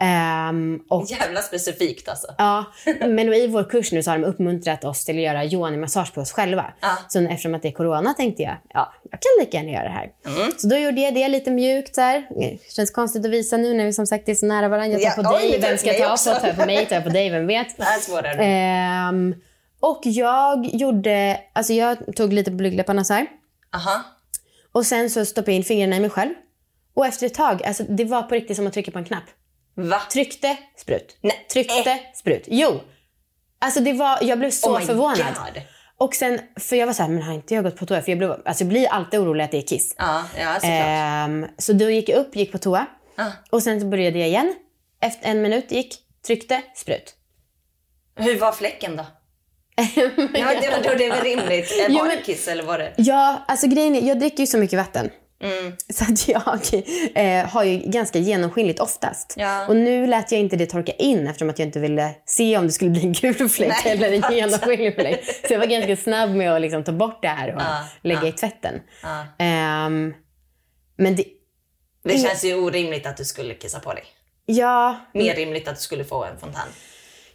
Ehm, 0.00 0.80
och 0.88 1.10
Jävla 1.10 1.40
specifikt 1.42 2.08
alltså. 2.08 2.26
Ja, 2.38 2.64
men 3.00 3.18
i 3.18 3.46
vår 3.46 3.64
kurs 3.64 3.92
nu 3.92 4.02
så 4.02 4.10
har 4.10 4.18
de 4.18 4.24
uppmuntrat 4.24 4.84
oss 4.84 5.04
till 5.04 5.16
att 5.16 5.22
göra 5.22 5.44
yoni-massage 5.44 6.14
på 6.14 6.20
oss 6.20 6.32
själva. 6.32 6.72
Ja. 6.80 6.96
Så 7.08 7.20
eftersom 7.20 7.54
att 7.54 7.62
det 7.62 7.68
är 7.68 7.72
corona 7.72 8.14
tänkte 8.14 8.42
jag, 8.42 8.56
ja, 8.68 8.92
jag 9.10 9.20
kan 9.20 9.30
lika 9.40 9.56
gärna 9.56 9.70
göra 9.70 9.84
det 9.84 9.90
här. 9.90 10.12
Så 10.58 10.66
då 10.66 10.76
gjorde 10.76 11.00
jag 11.00 11.14
det 11.14 11.28
lite 11.28 11.50
mjukt 11.50 11.96
här. 11.96 12.26
Det 12.40 12.72
Känns 12.72 12.90
konstigt 12.90 13.24
att 13.24 13.30
visa 13.30 13.56
nu 13.56 13.74
när 13.74 13.84
vi 13.84 13.92
som 13.92 14.06
sagt 14.06 14.28
är 14.28 14.34
så 14.34 14.46
nära 14.46 14.68
varandra. 14.68 14.98
Jag 14.98 15.14
tar 15.14 15.22
Ja, 15.22 15.28
på 15.30 15.36
oj, 15.36 15.50
dig, 15.50 15.60
vem 15.60 15.78
ska 15.78 15.92
ta 15.92 16.16
på? 16.34 16.40
Tar 16.40 16.46
jag 16.46 16.56
på 16.56 16.66
mig, 16.66 16.86
tar 16.86 16.96
jag 16.96 17.04
på 17.04 17.10
dig, 17.10 17.30
vem 17.30 17.46
vet? 17.46 17.66
Det 17.76 17.84
här 17.84 17.96
är 17.98 18.02
svårare. 18.02 18.44
Ehm, 18.44 19.34
och 19.80 20.00
jag 20.04 20.66
gjorde, 20.72 21.40
alltså 21.52 21.72
jag 21.72 22.16
tog 22.16 22.32
lite 22.32 22.50
på 22.50 22.56
blygdläpparna 22.56 23.04
så 23.04 23.14
här. 23.14 23.26
Aha. 23.74 24.02
Och 24.72 24.86
sen 24.86 25.10
så 25.10 25.24
stoppade 25.24 25.50
jag 25.52 25.56
in 25.56 25.64
fingrarna 25.64 25.96
i 25.96 26.00
mig 26.00 26.10
själv. 26.10 26.30
Och 26.94 27.06
efter 27.06 27.26
ett 27.26 27.34
tag, 27.34 27.62
alltså 27.62 27.82
det 27.88 28.04
var 28.04 28.22
på 28.22 28.34
riktigt 28.34 28.56
som 28.56 28.66
att 28.66 28.72
trycka 28.72 28.90
på 28.90 28.98
en 28.98 29.04
knapp. 29.04 29.24
Va? 29.74 30.00
Tryckte, 30.12 30.56
sprut. 30.76 31.16
Nej. 31.20 31.46
Tryckte, 31.52 31.98
sprut. 32.14 32.44
Jo! 32.46 32.80
Alltså 33.58 33.80
det 33.80 33.92
var, 33.92 34.18
jag 34.22 34.38
blev 34.38 34.50
så 34.50 34.76
Oh 34.76 34.80
förvånad. 34.80 35.16
God. 35.16 35.62
Och 36.00 36.14
sen, 36.14 36.40
för 36.56 36.76
jag 36.76 36.86
var 36.86 36.92
så 36.94 37.02
här, 37.02 37.10
men 37.10 37.22
har 37.22 37.34
inte 37.34 37.54
jag 37.54 37.64
gått 37.64 37.76
på 37.76 37.86
toa? 37.86 38.02
För 38.02 38.10
jag, 38.10 38.18
blev, 38.18 38.30
alltså 38.44 38.64
jag 38.64 38.68
blir 38.68 38.88
alltid 38.88 39.20
orolig 39.20 39.44
att 39.44 39.50
det 39.50 39.58
är 39.58 39.62
kiss. 39.62 39.94
Ja, 39.98 40.24
ja 40.38 40.54
såklart. 40.54 40.64
Ehm, 40.64 41.46
så 41.58 41.72
då 41.72 41.90
gick 41.90 42.08
jag 42.08 42.18
upp, 42.18 42.36
gick 42.36 42.52
på 42.52 42.58
toa. 42.58 42.86
Ah. 43.16 43.30
Och 43.50 43.62
sen 43.62 43.80
så 43.80 43.86
började 43.86 44.18
jag 44.18 44.28
igen. 44.28 44.54
Efter 45.00 45.30
en 45.30 45.42
minut 45.42 45.72
gick, 45.72 45.94
tryckte, 46.26 46.62
sprut. 46.74 47.14
Hur 48.16 48.38
var 48.38 48.52
fläcken 48.52 48.96
då? 48.96 49.06
ja, 49.76 49.84
det, 50.60 50.70
var, 50.70 50.96
det 50.98 51.08
väl 51.08 51.20
rimligt. 51.20 51.72
Var 51.88 52.08
det 52.08 52.22
kiss 52.24 52.48
eller 52.48 52.64
var 52.64 52.78
det? 52.78 52.94
Ja, 52.96 53.44
alltså 53.48 53.66
grejen 53.66 53.96
är, 53.96 54.08
jag 54.08 54.18
dricker 54.18 54.40
ju 54.40 54.46
så 54.46 54.58
mycket 54.58 54.78
vatten. 54.78 55.10
Mm. 55.42 55.72
Så 55.88 56.04
att 56.04 56.28
jag 56.28 56.42
eh, 57.42 57.48
har 57.48 57.64
ju 57.64 57.78
ganska 57.78 58.18
genomskinligt 58.18 58.80
oftast. 58.80 59.34
Ja. 59.36 59.66
Och 59.66 59.76
nu 59.76 60.06
lät 60.06 60.32
jag 60.32 60.40
inte 60.40 60.56
det 60.56 60.66
torka 60.66 60.92
in 60.92 61.26
eftersom 61.26 61.50
att 61.50 61.58
jag 61.58 61.68
inte 61.68 61.80
ville 61.80 62.14
se 62.26 62.56
om 62.58 62.66
det 62.66 62.72
skulle 62.72 62.90
bli 62.90 63.00
en 63.02 63.12
gul 63.12 63.48
fläck 63.48 63.84
Nej, 63.84 63.92
eller 63.92 64.12
en 64.12 64.34
genomskinlig 64.36 64.94
fläck. 64.94 65.24
Så 65.46 65.52
jag 65.52 65.58
var 65.58 65.66
ganska 65.66 65.96
snabb 65.96 66.30
med 66.30 66.52
att 66.54 66.60
liksom 66.60 66.84
ta 66.84 66.92
bort 66.92 67.22
det 67.22 67.28
här 67.28 67.54
och 67.54 67.62
Ja, 67.62 67.84
lägga 68.02 68.20
ja. 68.22 68.28
i 68.28 68.32
tvätten. 68.32 68.80
Ehm, 69.38 70.14
men 70.96 71.16
det, 71.16 71.24
Det 72.04 72.18
känns 72.18 72.44
ju 72.44 72.54
orimligt 72.54 73.06
att 73.06 73.16
du 73.16 73.24
skulle 73.24 73.54
kissa 73.54 73.80
på 73.80 73.92
dig. 73.92 74.04
ja, 74.46 74.96
Mer 75.14 75.34
rimligt 75.34 75.68
att 75.68 75.74
du 75.74 75.80
skulle 75.80 76.04
få 76.04 76.24
en 76.24 76.38
fontän. 76.38 76.68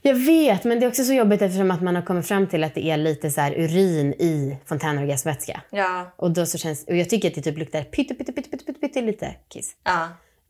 Jag 0.07 0.15
vet 0.15 0.63
men 0.63 0.79
det 0.79 0.85
är 0.85 0.87
också 0.87 1.03
så 1.03 1.13
jobbigt 1.13 1.41
eftersom 1.41 1.71
att 1.71 1.81
man 1.81 1.95
har 1.95 2.01
kommit 2.01 2.27
fram 2.27 2.47
till 2.47 2.63
att 2.63 2.75
det 2.75 2.85
är 2.85 2.97
lite 2.97 3.31
så 3.31 3.41
här 3.41 3.53
urin 3.59 4.13
i 4.13 4.57
fontänorgasmvätska. 4.65 5.61
Ja. 5.69 6.13
Och 6.15 6.31
då 6.31 6.45
så 6.45 6.57
känns, 6.57 6.85
och 6.87 6.95
jag 6.95 7.09
tycker 7.09 7.27
att 7.27 7.35
det 7.35 7.41
typ 7.41 7.57
luktar 7.57 7.83
pytte, 7.83 8.13
pytte, 8.15 8.31
pytte, 8.31 8.49
pytte, 8.49 8.65
pytte, 8.65 8.79
pytte 8.79 9.01
lite 9.01 9.35
kiss. 9.49 9.75
ja. 9.83 10.07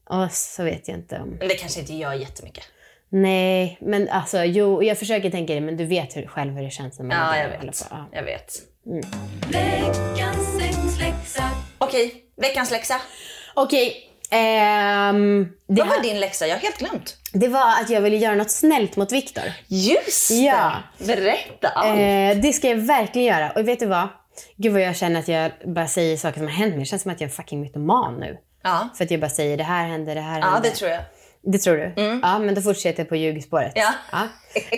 Och 0.09 0.31
så 0.31 0.63
vet 0.63 0.87
jag 0.87 0.97
inte 0.97 1.19
om... 1.19 1.29
Men 1.29 1.47
det 1.47 1.55
kanske 1.55 1.79
inte 1.79 1.93
gör 1.93 2.13
jättemycket. 2.13 2.63
Nej, 3.09 3.77
men 3.81 4.09
alltså 4.09 4.43
jo, 4.43 4.83
jag 4.83 4.99
försöker 4.99 5.31
tänka 5.31 5.53
det, 5.53 5.61
men 5.61 5.77
du 5.77 5.85
vet 5.85 6.17
hur, 6.17 6.27
själv 6.27 6.53
hur 6.53 6.63
det 6.63 6.69
känns 6.69 6.99
när 6.99 7.05
man 7.05 7.17
Ja, 7.17 7.37
jag 7.37 7.49
vet. 7.49 7.87
Ja. 7.89 8.09
Jag 8.11 8.23
vet. 8.23 8.61
Veckans 9.51 10.57
sexläxa. 10.59 11.43
Okej, 11.77 12.23
veckans 12.37 12.71
läxa. 12.71 12.95
Okej, 13.53 14.09
ehm, 14.31 15.47
det, 15.67 15.81
Vad 15.81 15.87
var 15.89 16.01
din 16.03 16.19
läxa? 16.19 16.47
Jag 16.47 16.55
har 16.55 16.61
helt 16.61 16.77
glömt. 16.77 17.17
det 17.33 17.47
var 17.47 17.81
att 17.81 17.89
jag 17.89 18.01
ville 18.01 18.17
göra 18.17 18.35
något 18.35 18.51
snällt 18.51 18.95
mot 18.95 19.11
Viktor. 19.11 19.43
Just 19.67 20.29
det! 20.29 20.35
Ja. 20.35 20.71
Berätta 20.97 21.67
allt. 21.67 21.99
Eh, 21.99 22.41
det 22.41 22.53
ska 22.53 22.69
jag 22.69 22.77
verkligen 22.77 23.27
göra. 23.27 23.51
Och 23.51 23.67
vet 23.67 23.79
du 23.79 23.85
vad? 23.85 24.07
Gud 24.57 24.73
vad 24.73 24.81
jag 24.81 24.95
känner 24.95 25.19
att 25.19 25.27
jag 25.27 25.51
bara 25.65 25.87
säger 25.87 26.17
saker 26.17 26.37
som 26.39 26.47
har 26.47 26.53
hänt 26.53 26.71
mig. 26.71 26.79
Det 26.79 26.85
känns 26.85 27.01
som 27.01 27.11
att 27.11 27.21
jag 27.21 27.27
är 27.27 27.31
en 27.31 27.35
fucking 27.35 27.61
mytoman 27.61 28.19
nu. 28.19 28.37
ja. 28.63 28.89
För 28.97 29.03
att 29.03 29.11
jag 29.11 29.19
bara 29.19 29.29
säger 29.29 29.57
det 29.57 29.63
här 29.63 29.87
hände, 29.87 30.13
det 30.13 30.21
här 30.21 30.39
ja, 30.39 30.45
hände. 30.45 30.69
det 30.69 30.75
tror 30.75 30.91
jag. 30.91 31.01
Det 31.43 31.57
tror 31.57 31.77
du? 31.77 31.93
Ja, 32.23 32.39
men 32.39 32.55
då 32.55 32.61
fortsätter 32.61 32.99
jag 32.99 33.09
på 33.09 33.15
ljugspåret. 33.15 33.73
Ja. 33.75 33.93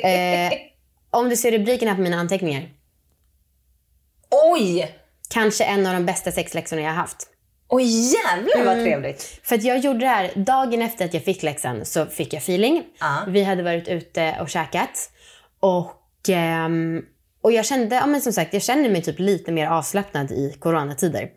Eh, 0.09 0.53
om 1.09 1.29
du 1.29 1.35
ser 1.35 1.51
rubriken 1.51 1.87
här 1.87 1.95
på 1.95 2.01
mina 2.01 2.17
anteckningar. 2.17 2.69
Oj! 4.29 4.95
Kanske 5.29 5.63
en 5.63 5.87
av 5.87 5.93
de 5.93 6.05
bästa 6.05 6.31
sexläxorna 6.31 6.81
jag 6.81 6.89
har 6.89 6.95
haft. 6.95 7.27
Oj 7.69 8.13
jävlar 8.13 8.55
Mm. 8.61 8.65
vad 8.65 8.85
trevligt. 8.85 9.39
För 9.43 9.55
att 9.55 9.63
jag 9.63 9.77
gjorde 9.79 9.99
det 9.99 10.07
här, 10.07 10.31
dagen 10.35 10.81
efter 10.81 11.05
att 11.05 11.13
jag 11.13 11.23
fick 11.23 11.43
läxan 11.43 11.85
så 11.85 12.05
fick 12.05 12.33
jag 12.33 12.37
feeling. 12.41 12.83
Ja. 12.99 13.17
Vi 13.27 13.43
hade 13.43 13.63
varit 13.63 13.87
ute 13.87 14.37
och 14.41 14.49
käkat. 14.49 15.11
Och, 15.59 16.29
ehm, 16.29 17.01
och 17.41 17.51
jag 17.51 17.65
kände, 17.65 17.95
ja 17.95 18.05
men 18.05 18.21
som 18.21 18.33
sagt, 18.33 18.53
jag 18.53 18.63
känner 18.63 18.89
mig 18.89 19.01
typ 19.03 19.19
lite 19.19 19.51
mer 19.51 19.67
avslappnad 19.67 20.31
i 20.31 20.55
coronatider. 20.59 21.29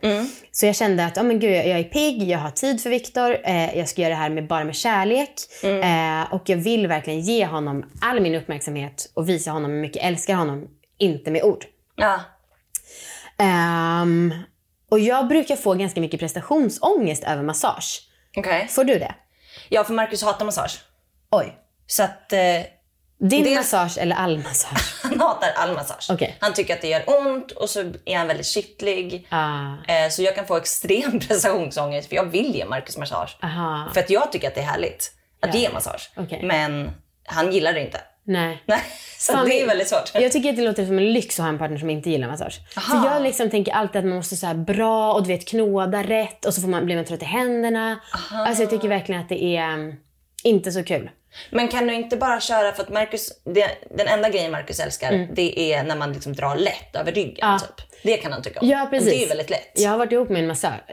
Så 0.50 0.66
jag 0.66 0.76
kände 0.76 1.04
att, 1.06 1.16
ja 1.16 1.22
men 1.22 1.38
gud, 1.38 1.50
jag 1.52 1.66
är 1.66 1.84
pigg, 1.84 2.22
jag 2.22 2.38
har 2.38 2.50
tid 2.50 2.82
för 2.82 2.90
Viktor, 2.90 3.36
eh, 3.44 3.78
jag 3.78 3.88
ska 3.88 4.02
göra 4.02 4.10
det 4.10 4.16
här 4.20 4.30
med, 4.30 4.46
bara 4.46 4.64
med 4.64 4.74
kärlek. 4.76 5.32
Eh, 5.62 6.32
och 6.34 6.42
jag 6.48 6.56
vill 6.56 6.86
verkligen 6.86 7.20
ge 7.20 7.46
honom 7.46 7.84
all 8.00 8.20
min 8.20 8.34
uppmärksamhet 8.34 9.10
och 9.14 9.28
visa 9.28 9.50
honom 9.50 9.70
hur 9.70 9.80
mycket 9.80 9.96
jag 9.96 10.06
älskar 10.06 10.34
honom, 10.34 10.68
inte 10.98 11.30
med 11.30 11.42
ord. 11.42 11.64
Ja. 11.96 12.20
Ehm, 13.38 14.34
och 14.90 14.98
jag 14.98 15.28
brukar 15.28 15.56
få 15.56 15.74
ganska 15.74 16.00
mycket 16.00 16.20
prestationsångest 16.20 17.24
över 17.24 17.42
massage. 17.42 18.00
Okej. 18.36 18.68
Får 18.68 18.84
du 18.84 18.98
det? 18.98 19.14
Ja, 19.68 19.84
för 19.84 19.94
Marcus 19.94 20.22
hatar 20.22 20.44
massage. 20.44 20.78
Oj. 21.30 21.56
Så 21.86 22.02
att 22.02 22.32
eh, 22.32 22.38
Din 23.18 23.44
Dels- 23.44 23.56
massage 23.56 23.98
eller 23.98 24.16
all 24.16 24.38
massage? 24.38 24.94
han 25.02 25.20
hatar 25.20 25.50
all 25.56 25.74
massage. 25.74 26.10
Okej. 26.10 26.36
Han 26.40 26.52
tycker 26.52 26.74
att 26.74 26.80
det 26.80 26.88
gör 26.88 27.02
ont 27.06 27.50
och 27.52 27.70
så 27.70 27.92
är 28.04 28.16
han 28.18 28.26
väldigt 28.26 28.46
kittlig. 28.46 29.26
Ah, 29.30 29.74
Eh, 29.88 30.10
så 30.10 30.22
jag 30.22 30.34
kan 30.34 30.46
få 30.46 30.56
extrem 30.56 31.18
prestationsångest 31.28 32.08
för 32.08 32.16
jag 32.16 32.24
vill 32.24 32.54
ge 32.54 32.64
Marcus 32.64 32.96
massage. 32.96 33.36
aha. 33.42 33.90
För 33.94 34.00
att 34.00 34.10
jag 34.10 34.32
tycker 34.32 34.48
att 34.48 34.54
det 34.54 34.60
är 34.60 34.64
härligt 34.64 35.12
att 35.42 35.54
ge 35.54 35.70
massage. 35.72 36.10
Okej. 36.16 36.40
Men 36.42 36.90
han 37.24 37.52
gillar 37.52 37.72
det 37.72 37.80
inte. 37.80 38.00
Nej. 38.30 38.62
Nej, 38.66 38.80
så 39.18 39.32
Fan, 39.32 39.48
det 39.48 39.60
är 39.60 39.66
väldigt 39.66 39.88
svårt. 39.88 40.10
Jag 40.14 40.32
tycker 40.32 40.50
att 40.50 40.56
det 40.56 40.62
låter 40.62 40.86
som 40.86 40.98
en 40.98 41.12
lyx 41.12 41.38
att 41.38 41.42
ha 41.42 41.48
en 41.48 41.58
partner 41.58 41.78
som 41.78 41.90
inte 41.90 42.10
gillar 42.10 42.28
massage. 42.28 42.60
Aha. 42.76 43.02
För 43.02 43.10
jag 43.10 43.22
liksom 43.22 43.50
tänker 43.50 43.72
alltid 43.72 43.98
att 43.98 44.04
man 44.04 44.16
måste 44.16 44.36
så 44.36 44.54
bra 44.54 45.12
och 45.14 45.22
du 45.22 45.28
vet 45.28 45.48
knåda 45.48 46.02
rätt 46.02 46.44
och 46.44 46.54
så 46.54 46.60
får 46.60 46.68
man, 46.68 46.84
blir 46.84 46.96
man 46.96 47.04
trött 47.04 47.22
i 47.22 47.24
händerna. 47.24 48.00
Alltså 48.30 48.62
jag 48.62 48.70
tycker 48.70 48.88
verkligen 48.88 49.20
att 49.20 49.28
det 49.28 49.44
är 49.44 49.74
um, 49.74 49.94
inte 50.42 50.72
så 50.72 50.84
kul. 50.84 51.10
Men 51.50 51.68
kan 51.68 51.86
du 51.86 51.94
inte 51.94 52.16
bara 52.16 52.40
köra, 52.40 52.72
för 52.72 52.82
att 52.82 52.88
Marcus, 52.88 53.42
det, 53.44 53.70
den 53.90 54.06
enda 54.06 54.28
grejen 54.28 54.50
Marcus 54.50 54.80
älskar 54.80 55.28
det 55.34 55.72
är 55.72 55.82
när 55.82 55.96
man 55.96 56.12
liksom 56.12 56.32
drar 56.32 56.56
lätt 56.56 56.96
över 56.96 57.12
ryggen. 57.12 57.44
Mm. 57.44 57.52
Ja. 57.52 57.58
Typ. 57.58 58.02
Det 58.02 58.16
kan 58.16 58.32
han 58.32 58.42
tycka 58.42 58.60
om. 58.60 58.68
Ja, 58.68 58.88
precis. 58.90 59.12
Och 59.12 59.18
Det 59.18 59.24
är 59.24 59.28
väldigt 59.28 59.50
lätt. 59.50 59.72
Jag 59.74 59.90
har 59.90 59.98
varit 59.98 60.12
ihop 60.12 60.28
med 60.28 60.40
en 60.42 60.48
massör. 60.48 60.84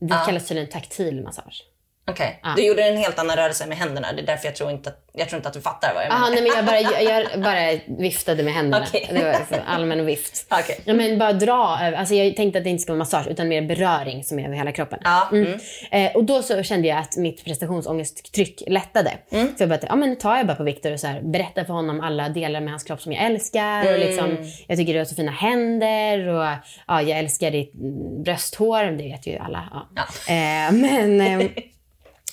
Det 0.00 0.14
kallas 0.26 0.48
tydligen 0.48 0.70
taktil 0.70 1.22
massage. 1.22 1.64
Okej. 2.08 2.40
Du 2.56 2.66
gjorde 2.66 2.82
en 2.84 2.96
helt 2.96 3.18
annan 3.18 3.36
rörelse 3.36 3.66
med 3.66 3.78
händerna. 3.78 4.12
Det 4.12 4.22
är 4.22 4.26
därför 4.26 4.46
jag 4.46 4.56
tror 4.56 4.70
inte 4.70 4.88
att, 4.90 4.98
jag 5.12 5.28
tror 5.28 5.36
inte 5.36 5.48
att 5.48 5.54
du 5.54 5.60
fattar 5.60 5.94
vad 5.94 6.04
jag 6.04 6.10
Aha, 6.12 6.18
menar. 6.30 6.30
nej, 6.34 6.42
men 6.42 6.52
jag, 6.56 6.64
bara, 6.64 6.80
jag, 7.02 7.24
jag 7.34 7.42
bara 7.42 7.96
viftade 8.02 8.42
med 8.42 8.54
händerna. 8.54 8.84
Okej. 8.88 9.08
Det 9.12 9.24
var 9.50 9.58
allmän 9.66 10.06
vift. 10.06 10.46
Okej. 10.50 10.80
Ja, 10.84 10.94
men 10.94 11.18
bara 11.18 11.32
dra 11.32 11.78
över. 11.82 11.98
Alltså 11.98 12.14
jag 12.14 12.36
tänkte 12.36 12.58
att 12.58 12.64
det 12.64 12.70
inte 12.70 12.82
skulle 12.82 12.92
vara 12.94 12.98
massage 12.98 13.26
utan 13.28 13.48
mer 13.48 13.62
beröring 13.62 14.24
som 14.24 14.38
är 14.38 14.44
över 14.44 14.56
hela 14.56 14.72
kroppen. 14.72 14.98
Ja, 15.04 15.28
mm. 15.32 15.58
Eh, 15.90 16.16
och 16.16 16.24
då 16.24 16.42
så 16.42 16.62
kände 16.62 16.88
jag 16.88 16.98
att 16.98 17.16
mitt 17.16 17.44
prestationsångesttryck 17.44 18.62
lättade. 18.66 19.12
Mm. 19.32 19.46
Så 19.56 19.62
jag 19.62 19.68
bara, 19.68 19.78
ja 19.82 19.96
men 19.96 20.10
nu 20.10 20.14
tar 20.16 20.36
jag 20.36 20.46
bara 20.46 20.56
på 20.56 20.64
Viktor 20.64 20.92
och 20.92 21.00
så 21.00 21.06
här, 21.06 21.20
berättar 21.22 21.64
för 21.64 21.72
honom 21.72 22.00
alla 22.00 22.28
delar 22.28 22.60
med 22.60 22.70
hans 22.70 22.84
kropp 22.84 23.02
som 23.02 23.12
jag 23.12 23.24
älskar. 23.24 23.82
Och 23.82 23.88
Mm. 23.88 24.00
liksom, 24.00 24.36
jag 24.66 24.78
tycker 24.78 24.92
du 24.92 24.98
har 24.98 25.04
så 25.04 25.14
fina 25.14 25.32
händer 25.32 26.28
och 26.28 26.44
ja, 26.86 27.02
jag 27.02 27.18
älskar 27.18 27.50
ditt 27.50 27.74
mm, 27.74 28.22
brösthår. 28.22 28.84
Det 28.84 29.04
vet 29.04 29.26
ju 29.26 29.38
alla. 29.38 29.68
Ja. 29.72 29.86
Ja. 29.96 30.32
Eh, 30.34 30.72
men... 30.72 31.20
ehm, 31.20 31.48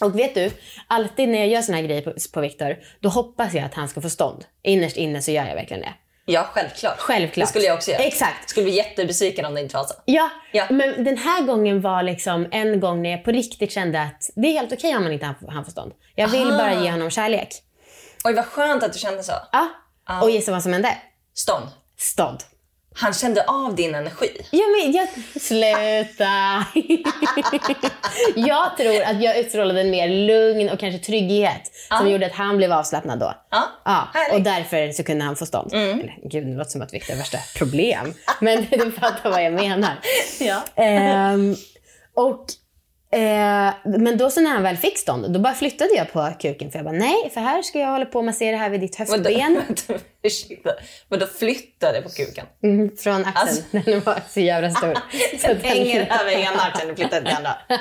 och 0.02 0.20
vet 0.20 0.36
du, 0.36 0.52
alltid 0.88 1.30
när 1.30 1.40
jag 1.40 1.48
gör 1.48 1.62
såna 1.62 1.78
här 1.78 1.84
grejer 1.86 2.02
på, 2.02 2.14
på 2.34 2.42
Viktor, 2.42 2.78
då 3.00 3.10
hoppas 3.10 3.54
jag 3.54 3.64
att 3.66 3.74
han 3.74 3.88
ska 3.88 4.02
få 4.02 4.10
stånd. 4.10 4.46
Innerst 4.64 4.98
inne 4.98 5.22
så 5.22 5.32
gör 5.32 5.46
jag 5.48 5.56
verkligen 5.56 5.82
det. 5.82 5.94
Ja, 6.28 6.50
självklart. 6.54 7.00
Självklart. 7.00 7.46
Det 7.46 7.50
skulle 7.50 7.66
jag 7.66 7.76
också 7.76 7.92
göra. 7.92 8.04
Exakt. 8.04 8.50
Skulle 8.50 8.64
bli 8.64 8.76
jättebesviken 8.76 9.46
om 9.46 9.54
det 9.56 9.62
inte 9.62 9.76
var 9.78 9.84
så. 9.84 9.94
Ja, 10.06 10.30
Ja. 10.52 10.66
men 10.70 11.04
den 11.04 11.18
här 11.18 11.42
gången 11.44 11.82
var 11.82 12.04
liksom 12.04 12.48
en 12.52 12.80
gång 12.80 13.02
när 13.02 13.10
jag 13.10 13.24
på 13.24 13.32
riktigt 13.32 13.72
kände 13.72 14.02
att 14.02 14.30
det 14.36 14.48
är 14.48 14.52
helt 14.52 14.74
okej 14.74 14.96
om 14.96 15.04
man 15.04 15.12
inte 15.12 15.26
har- 15.26 15.52
han 15.52 15.64
får 15.66 15.72
stånd. 15.72 15.92
Jag 16.16 16.28
vill 16.28 16.48
Aha. 16.52 16.58
bara 16.58 16.84
ge 16.84 16.92
honom 16.92 17.10
kärlek. 17.10 17.48
Oj, 18.24 18.34
vad 18.34 18.46
skönt 18.46 18.84
att 18.84 18.94
du 18.94 19.00
kände 19.00 19.24
så. 19.24 19.34
Ja. 19.52 19.68
Och 20.22 20.30
gissa 20.30 20.52
vad 20.52 20.64
som 20.64 20.74
hände? 20.74 20.98
Stånd. 21.34 21.66
Stånd. 21.98 22.40
Han 22.98 23.14
kände 23.14 23.44
av 23.44 23.76
din 23.76 23.96
energi. 23.96 24.42
Ja, 24.52 24.64
men 24.68 24.92
jag... 24.92 25.08
Sluta! 25.42 26.66
jag 28.36 28.78
tror 28.78 29.02
att 29.04 29.22
jag 29.22 29.38
utstrålade 29.38 29.82
en 29.82 29.90
mer 29.90 30.08
lugn 30.08 30.70
och 30.70 30.80
kanske 30.80 31.00
trygghet 31.06 31.72
som 31.98 32.10
gjorde 32.10 32.26
att 32.26 32.32
han 32.34 32.58
blev 32.58 32.72
avslappnad 32.72 33.20
då. 33.20 33.34
Ja, 33.52 33.64
Ja. 33.86 34.08
Mm. 34.16 34.36
och 34.36 34.42
därför 34.42 34.92
så 34.92 35.04
kunde 35.04 35.26
han 35.26 35.36
få 35.36 35.46
stånd. 35.46 35.74
Eller, 35.74 36.18
gud, 36.30 36.48
det 36.48 36.58
låter 36.58 36.72
som 36.72 36.82
att 36.82 36.94
Victor 36.94 37.14
har 37.14 37.18
värsta 37.18 37.38
problem. 37.58 38.14
Men 38.40 38.66
du 38.72 38.92
fattar 38.92 39.30
vad 39.30 39.44
jag 39.44 39.54
menar. 39.54 39.94
Ja. 40.40 40.62
Ehm, 40.76 41.56
och, 42.16 42.46
eh, 43.16 43.74
men 44.00 44.18
då 44.18 44.30
så 44.30 44.42
när 44.42 44.52
han 44.52 44.64
väl 44.64 44.78
fick 44.78 44.98
stånd, 44.98 45.34
då 45.34 45.40
bara 45.40 45.54
flyttade 45.54 45.90
jag 45.96 46.12
på 46.12 46.30
kuken. 46.40 46.72
För 46.72 46.80
jag 46.80 46.86
bara, 46.86 46.96
nej, 46.98 47.30
för 47.34 47.42
här 47.42 47.62
ska 47.62 47.80
jag 47.80 47.88
hålla 47.92 48.06
på 48.06 48.20
och 48.20 48.26
massera 48.26 48.58
här 48.58 48.70
vid 48.70 48.82
ditt 48.82 48.96
höftben. 48.96 49.24
ursäkta. 50.24 50.70
Vadå 51.10 51.26
flyttade 51.26 52.02
på 52.02 52.10
kuken? 52.10 52.46
Mm, 52.64 52.98
från 52.98 53.26
axeln. 53.26 53.36
Alltså- 53.36 53.64
Den 53.92 54.00
var 54.00 54.20
så 54.30 54.40
jävla 54.40 54.70
stor. 54.70 54.94
Så 55.40 55.48
den- 55.48 55.58
Hänger 55.62 56.02
över 56.22 56.32
ena 56.32 56.62
axeln 56.62 56.92
och 56.92 56.98
flyttade 56.98 57.26
till 57.26 57.36
andra. 57.38 57.52
Ja, 57.70 57.78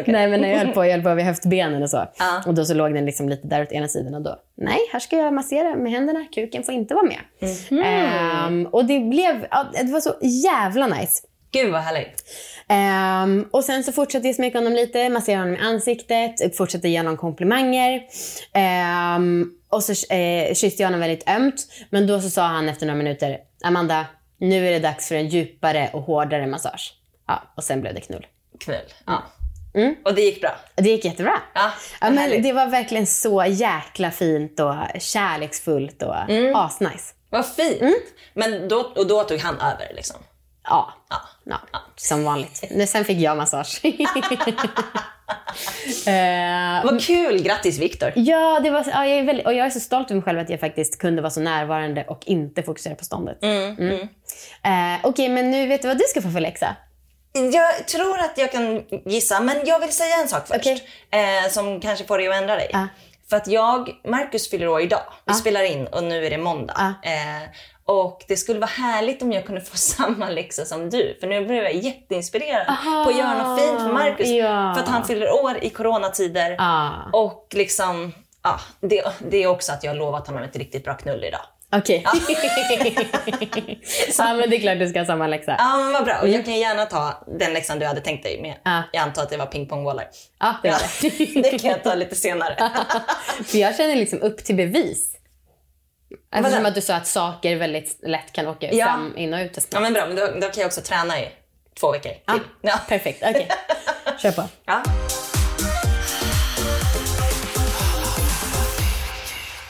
okej. 0.00 0.12
Nej 0.12 0.28
men 0.28 0.40
när 0.40 0.48
jag 0.48 0.58
höll 0.58 0.68
på, 0.74 0.84
jag 0.84 0.92
höll 0.92 1.02
på 1.02 1.14
vid 1.14 1.24
höftbenen 1.24 1.82
och 1.82 1.90
så. 1.90 2.06
Ja. 2.18 2.42
Och 2.46 2.54
då 2.54 2.64
så 2.64 2.74
låg 2.74 2.94
den 2.94 3.06
liksom 3.06 3.28
lite 3.28 3.46
där 3.48 3.62
åt 3.62 3.72
ena 3.72 3.88
sidan 3.88 4.14
och 4.14 4.22
då, 4.22 4.36
nej 4.56 4.78
här 4.92 5.00
ska 5.00 5.16
jag 5.16 5.34
massera 5.34 5.76
med 5.76 5.92
händerna, 5.92 6.26
kuken 6.34 6.62
får 6.62 6.74
inte 6.74 6.94
vara 6.94 7.04
med. 7.06 7.18
Mhm. 7.70 7.82
Ehm, 7.82 8.66
och 8.66 8.84
det 8.84 9.00
blev, 9.00 9.40
det 9.84 9.92
var 9.92 10.00
så 10.00 10.14
jävla 10.22 10.86
nice. 10.86 11.22
Gud 11.52 11.72
vad 11.72 11.80
härligt. 11.80 12.24
Ehm, 12.68 13.48
och 13.52 13.64
sen 13.64 13.84
så 13.84 13.92
fortsatte 13.92 14.26
jag 14.26 14.34
smeka 14.36 14.58
honom 14.58 14.72
lite, 14.72 15.08
massera 15.08 15.38
honom 15.38 15.54
i 15.54 15.58
ansiktet, 15.58 16.56
fortsatte 16.56 16.88
ge 16.88 16.98
honom 16.98 17.16
komplimanger. 17.16 18.02
Ehm, 18.54 19.50
och 19.68 19.82
så 19.82 20.14
eh, 20.14 20.54
kysste 20.54 20.82
jag 20.82 20.86
honom 20.86 21.00
väldigt 21.00 21.28
ömt. 21.28 21.66
Men 21.90 22.06
då 22.06 22.20
så 22.20 22.30
sa 22.30 22.42
han 22.46 22.68
efter 22.68 22.86
några 22.86 22.98
minuter, 22.98 23.38
Amanda, 23.64 24.06
nu 24.40 24.66
är 24.68 24.72
det 24.72 24.78
dags 24.78 25.08
för 25.08 25.14
en 25.14 25.28
djupare 25.28 25.90
och 25.92 26.02
hårdare 26.02 26.46
massage. 26.46 26.94
Ja, 27.28 27.42
och 27.56 27.64
sen 27.64 27.80
blev 27.80 27.94
det 27.94 28.00
knull. 28.00 28.26
Knull. 28.64 28.76
Ja. 29.06 29.22
Och 30.04 30.14
det 30.14 30.22
gick 30.22 30.40
bra? 30.40 30.56
Det 30.74 30.88
gick 30.90 31.04
jättebra. 31.04 31.32
Ja, 31.54 31.70
Ja, 32.00 32.10
men 32.10 32.42
det 32.42 32.52
var 32.52 32.66
verkligen 32.66 33.06
så 33.06 33.44
jäkla 33.48 34.10
fint 34.10 34.60
och 34.60 34.74
kärleksfullt 35.00 36.02
och 36.02 36.30
Mm. 36.30 36.56
asnice. 36.56 37.14
Vad 37.30 37.46
fint. 37.54 38.04
Men 38.34 38.68
då, 38.68 38.76
och 38.96 39.06
då 39.06 39.22
tog 39.24 39.38
han 39.38 39.54
över 39.54 39.92
liksom? 39.94 40.16
Ja. 40.68 40.92
Ja. 41.10 41.20
ja, 41.72 41.78
som 41.96 42.24
vanligt. 42.24 42.64
Nu, 42.70 42.86
Sen 42.86 43.04
fick 43.04 43.18
jag 43.18 43.36
massage. 43.36 43.80
Eh, 46.06 46.84
Vad 46.84 47.00
kul! 47.02 47.42
Grattis 47.42 47.78
Viktor. 47.78 48.12
ja, 48.16 48.60
det 48.62 48.70
var, 48.70 48.84
ja, 48.92 49.06
jag 49.06 49.18
är 49.18 49.22
väldigt, 49.24 49.46
och 49.46 49.54
jag 49.54 49.66
är 49.66 49.70
så 49.70 49.80
stolt 49.80 50.10
över 50.10 50.14
mig 50.14 50.24
själv 50.24 50.38
att 50.38 50.50
jag 50.50 50.60
faktiskt 50.60 50.98
kunde 50.98 51.22
vara 51.22 51.30
så 51.30 51.40
närvarande 51.40 52.04
och 52.04 52.22
inte 52.26 52.62
fokusera 52.62 52.94
på 52.94 53.04
ståndet. 53.04 53.42
Mm. 53.42 54.00
Eh, 54.62 55.00
Okej, 55.02 55.28
men 55.28 55.50
nu 55.50 55.66
vet 55.66 55.82
du 55.82 55.88
vad 55.88 55.98
du 55.98 56.04
ska 56.08 56.22
få 56.22 56.30
för 56.30 56.40
läxa? 56.40 56.76
Jag 57.52 57.88
tror 57.88 58.18
att 58.18 58.38
jag 58.38 58.52
kan 58.52 58.82
gissa, 59.04 59.40
men 59.40 59.56
jag 59.66 59.80
vill 59.80 59.92
säga 59.92 60.16
en 60.22 60.28
sak 60.28 60.48
först. 60.48 60.60
Okej. 60.60 60.82
Eh, 61.44 61.50
som 61.50 61.80
kanske 61.80 62.04
får 62.06 62.18
dig 62.18 62.28
att 62.28 62.34
ändra 62.34 62.56
dig. 62.56 62.70
Ja. 62.72 62.86
För 63.30 63.36
att 63.36 63.46
jag, 63.48 63.90
Marcus 64.04 64.50
fyller 64.50 64.68
år 64.68 64.80
idag. 64.80 65.02
Vi 65.26 65.34
spelar 65.34 65.62
in 65.62 65.86
och 65.86 66.04
nu 66.04 66.26
är 66.26 66.30
det 66.30 66.38
måndag. 66.38 66.94
Eh, 67.02 67.48
och 67.86 68.24
det 68.28 68.36
skulle 68.36 68.60
vara 68.60 68.70
härligt 68.70 69.22
om 69.22 69.32
jag 69.32 69.46
kunde 69.46 69.60
få 69.60 69.76
samma 69.96 70.30
läxa 70.30 70.64
som 70.64 70.90
du. 70.90 71.16
För 71.20 71.26
nu 71.26 71.46
blev 71.46 71.64
jag 71.64 71.74
jätteinspirerad 71.74 72.66
på 73.04 73.10
att 73.10 73.18
göra 73.18 73.42
något 73.42 73.60
fint 73.60 73.80
för 73.80 73.92
Marcus. 73.92 74.28
ja. 74.28 74.74
För 74.74 74.82
att 74.82 74.88
han 74.88 75.04
fyller 75.04 75.44
år 75.44 75.58
i 75.62 75.70
coronatider. 75.70 76.56
Ah. 76.58 76.90
Och 77.12 77.46
liksom, 77.50 78.12
ja, 78.42 78.60
det, 78.80 79.02
det 79.30 79.42
är 79.42 79.46
också 79.46 79.72
att 79.72 79.84
jag 79.84 79.90
har 79.90 79.96
lovat 79.96 80.26
honom 80.26 80.42
ett 80.42 80.56
riktigt 80.56 80.84
bra 80.84 80.94
knull 80.94 81.24
idag. 81.24 81.40
Okej. 81.72 82.02
ja, 82.04 82.12
men 84.34 84.50
det 84.50 84.56
är 84.56 84.60
klart 84.60 84.78
du 84.78 84.88
ska 84.88 84.98
ha 84.98 85.06
samma 85.06 85.26
läxa. 85.26 85.56
Ja 85.58 85.76
men 85.76 85.92
vad 85.92 86.04
bra. 86.04 86.18
Och 86.22 86.28
jag 86.28 86.44
kan 86.44 86.58
gärna 86.58 86.86
ta 86.86 87.24
den 87.38 87.52
läxan 87.52 87.78
du 87.78 87.86
hade 87.86 88.00
tänkt 88.00 88.22
dig 88.22 88.42
med. 88.42 88.54
Ja. 88.62 88.82
Jag 88.92 89.02
antar 89.02 89.22
att 89.22 89.30
det 89.30 89.36
var 89.36 89.46
pingpongbollar. 89.46 90.08
Ja, 90.38 90.54
det 90.62 90.70
var 90.70 90.78
det. 91.02 91.40
det 91.50 91.58
kan 91.58 91.70
jag 91.70 91.82
ta 91.82 91.94
lite 91.94 92.14
senare. 92.14 92.70
För 93.44 93.58
jag 93.58 93.76
känner 93.76 93.96
liksom 93.96 94.22
upp 94.22 94.44
till 94.44 94.56
bevis. 94.56 95.15
Eftersom 96.32 96.52
Vadå? 96.62 96.68
att 96.68 96.74
du 96.74 96.80
sa 96.80 96.94
att 96.94 97.06
saker 97.06 97.56
väldigt 97.56 97.98
lätt 98.02 98.32
kan 98.32 98.46
åka 98.46 98.72
Ja. 98.72 98.84
fram, 98.86 99.16
in 99.16 99.34
och 99.34 99.40
ut. 99.40 99.66
Ja 99.70 99.80
men 99.80 99.92
bra, 99.92 100.06
men 100.06 100.16
då, 100.16 100.26
då 100.26 100.40
kan 100.40 100.60
jag 100.60 100.66
också 100.66 100.80
träna 100.80 101.20
i 101.20 101.28
två 101.80 101.92
veckor 101.92 102.08
till. 102.10 102.18
Ja, 102.26 102.38
Ja. 102.60 102.78
Perfekt, 102.88 103.22
okej. 103.26 103.48
Kör 104.22 104.32
på. 104.32 104.42
Ja. 104.64 104.82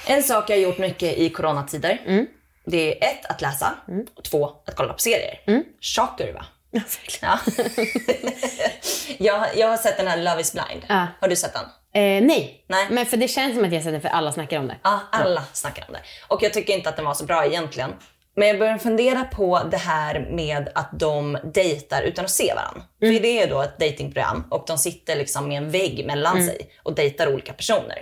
En 0.06 0.22
sak 0.22 0.50
jag 0.50 0.56
har 0.56 0.60
gjort 0.62 0.78
mycket 0.78 1.18
i 1.18 1.30
coronatider, 1.30 2.02
Mm. 2.06 2.26
det 2.64 3.04
är 3.04 3.08
ett, 3.10 3.26
att 3.26 3.40
läsa 3.40 3.74
och 4.16 4.24
två, 4.24 4.46
att 4.66 4.74
kolla 4.76 4.92
på 4.92 4.98
serier. 4.98 5.40
Mm. 5.46 5.62
Shocker 5.80 6.32
va? 6.32 6.46
Ja. 6.76 6.82
Ja. 7.22 7.38
jag, 9.18 9.46
jag 9.56 9.68
har 9.68 9.76
sett 9.76 9.96
den 9.96 10.06
här 10.08 10.16
Love 10.16 10.40
is 10.40 10.52
blind. 10.52 10.84
Ja. 10.88 11.06
Har 11.20 11.28
du 11.28 11.36
sett 11.36 11.52
den? 11.52 11.62
Eh, 12.02 12.22
nej. 12.24 12.64
Nej. 12.68 12.86
men 12.90 13.06
för 13.06 13.16
det 13.16 13.28
känns 13.28 13.54
som 13.54 13.64
att 13.64 13.72
jag 13.72 13.82
sett 13.82 13.92
det 13.92 14.00
för 14.00 14.08
alla 14.08 14.32
snackar 14.32 14.58
om 14.58 14.68
det. 14.68 14.76
Ja, 14.82 15.00
alla 15.12 15.42
snackar 15.52 15.84
om 15.88 15.92
det. 15.94 16.00
Och 16.28 16.42
jag 16.42 16.52
tycker 16.52 16.72
inte 16.74 16.88
att 16.88 16.96
den 16.96 17.04
var 17.04 17.14
så 17.14 17.24
bra 17.24 17.46
egentligen. 17.46 17.92
Men 18.38 18.48
jag 18.48 18.58
börjar 18.58 18.78
fundera 18.78 19.24
på 19.24 19.60
det 19.70 19.76
här 19.76 20.28
med 20.30 20.68
att 20.74 20.90
de 20.92 21.38
dejtar 21.54 22.02
utan 22.02 22.24
att 22.24 22.30
se 22.30 22.54
varandra. 22.54 22.82
För 23.00 23.22
det 23.22 23.42
är 23.42 23.48
då 23.50 23.62
ett 23.62 23.78
datingprogram 23.78 24.44
och 24.50 24.64
de 24.66 24.78
sitter 24.78 25.16
liksom 25.16 25.48
med 25.48 25.56
en 25.56 25.70
vägg 25.70 26.06
mellan 26.06 26.46
sig 26.46 26.70
och 26.82 26.94
dejtar 26.94 27.34
olika 27.34 27.52
personer. 27.52 27.98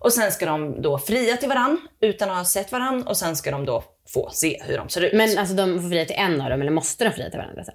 Och 0.00 0.12
sen 0.12 0.32
ska 0.32 0.46
de 0.46 0.82
då 0.82 0.98
fria 0.98 1.36
till 1.36 1.48
varann 1.48 1.88
utan 2.00 2.30
att 2.30 2.36
ha 2.36 2.44
sett 2.44 2.72
varann 2.72 3.06
och 3.06 3.16
sen 3.16 3.36
ska 3.36 3.50
de 3.50 3.64
då 3.64 3.84
få 4.08 4.30
se 4.32 4.62
hur 4.64 4.76
de 4.76 4.88
ser 4.88 5.00
ut. 5.00 5.12
Men 5.12 5.38
alltså 5.38 5.54
de 5.54 5.82
får 5.82 5.88
fria 5.88 6.04
till 6.04 6.16
en 6.18 6.40
av 6.40 6.50
dem 6.50 6.60
eller 6.60 6.70
måste 6.70 7.04
de 7.04 7.10
fria 7.10 7.30
till 7.30 7.38
varandra 7.38 7.64
sen? 7.64 7.74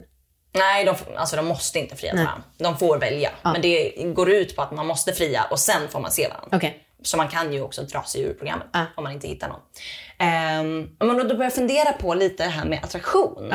Nej, 0.56 0.86
de, 0.86 0.96
alltså, 1.16 1.36
de 1.36 1.46
måste 1.46 1.80
inte 1.80 1.96
fria 1.96 2.12
till 2.12 2.20
varandra. 2.20 2.44
De 2.58 2.78
får 2.78 2.98
välja. 2.98 3.30
Men 3.44 3.62
det 3.62 3.94
går 4.16 4.32
ut 4.32 4.56
på 4.56 4.62
att 4.62 4.72
man 4.72 4.88
måste 4.88 5.14
fria 5.14 5.44
och 5.52 5.60
sen 5.60 5.90
får 5.90 6.00
man 6.00 6.12
se 6.12 6.28
varandra. 6.28 6.58
Okej. 6.58 6.80
Så 7.04 7.18
man 7.18 7.28
kan 7.28 7.54
ju 7.54 7.62
också 7.62 7.82
dra 7.82 8.04
sig 8.04 8.22
ur 8.22 8.34
programmet 8.34 8.68
om 8.96 9.04
man 9.04 9.14
inte 9.14 9.28
hittar 9.28 9.48
någon. 9.48 9.60
Um, 9.60 10.98
men 11.00 11.18
då 11.18 11.24
börjar 11.24 11.44
jag 11.44 11.54
fundera 11.54 11.94
på 11.94 12.14
lite 12.14 12.44
det 12.44 12.50
här 12.50 12.66
med 12.66 12.80
attraktion. 12.84 13.50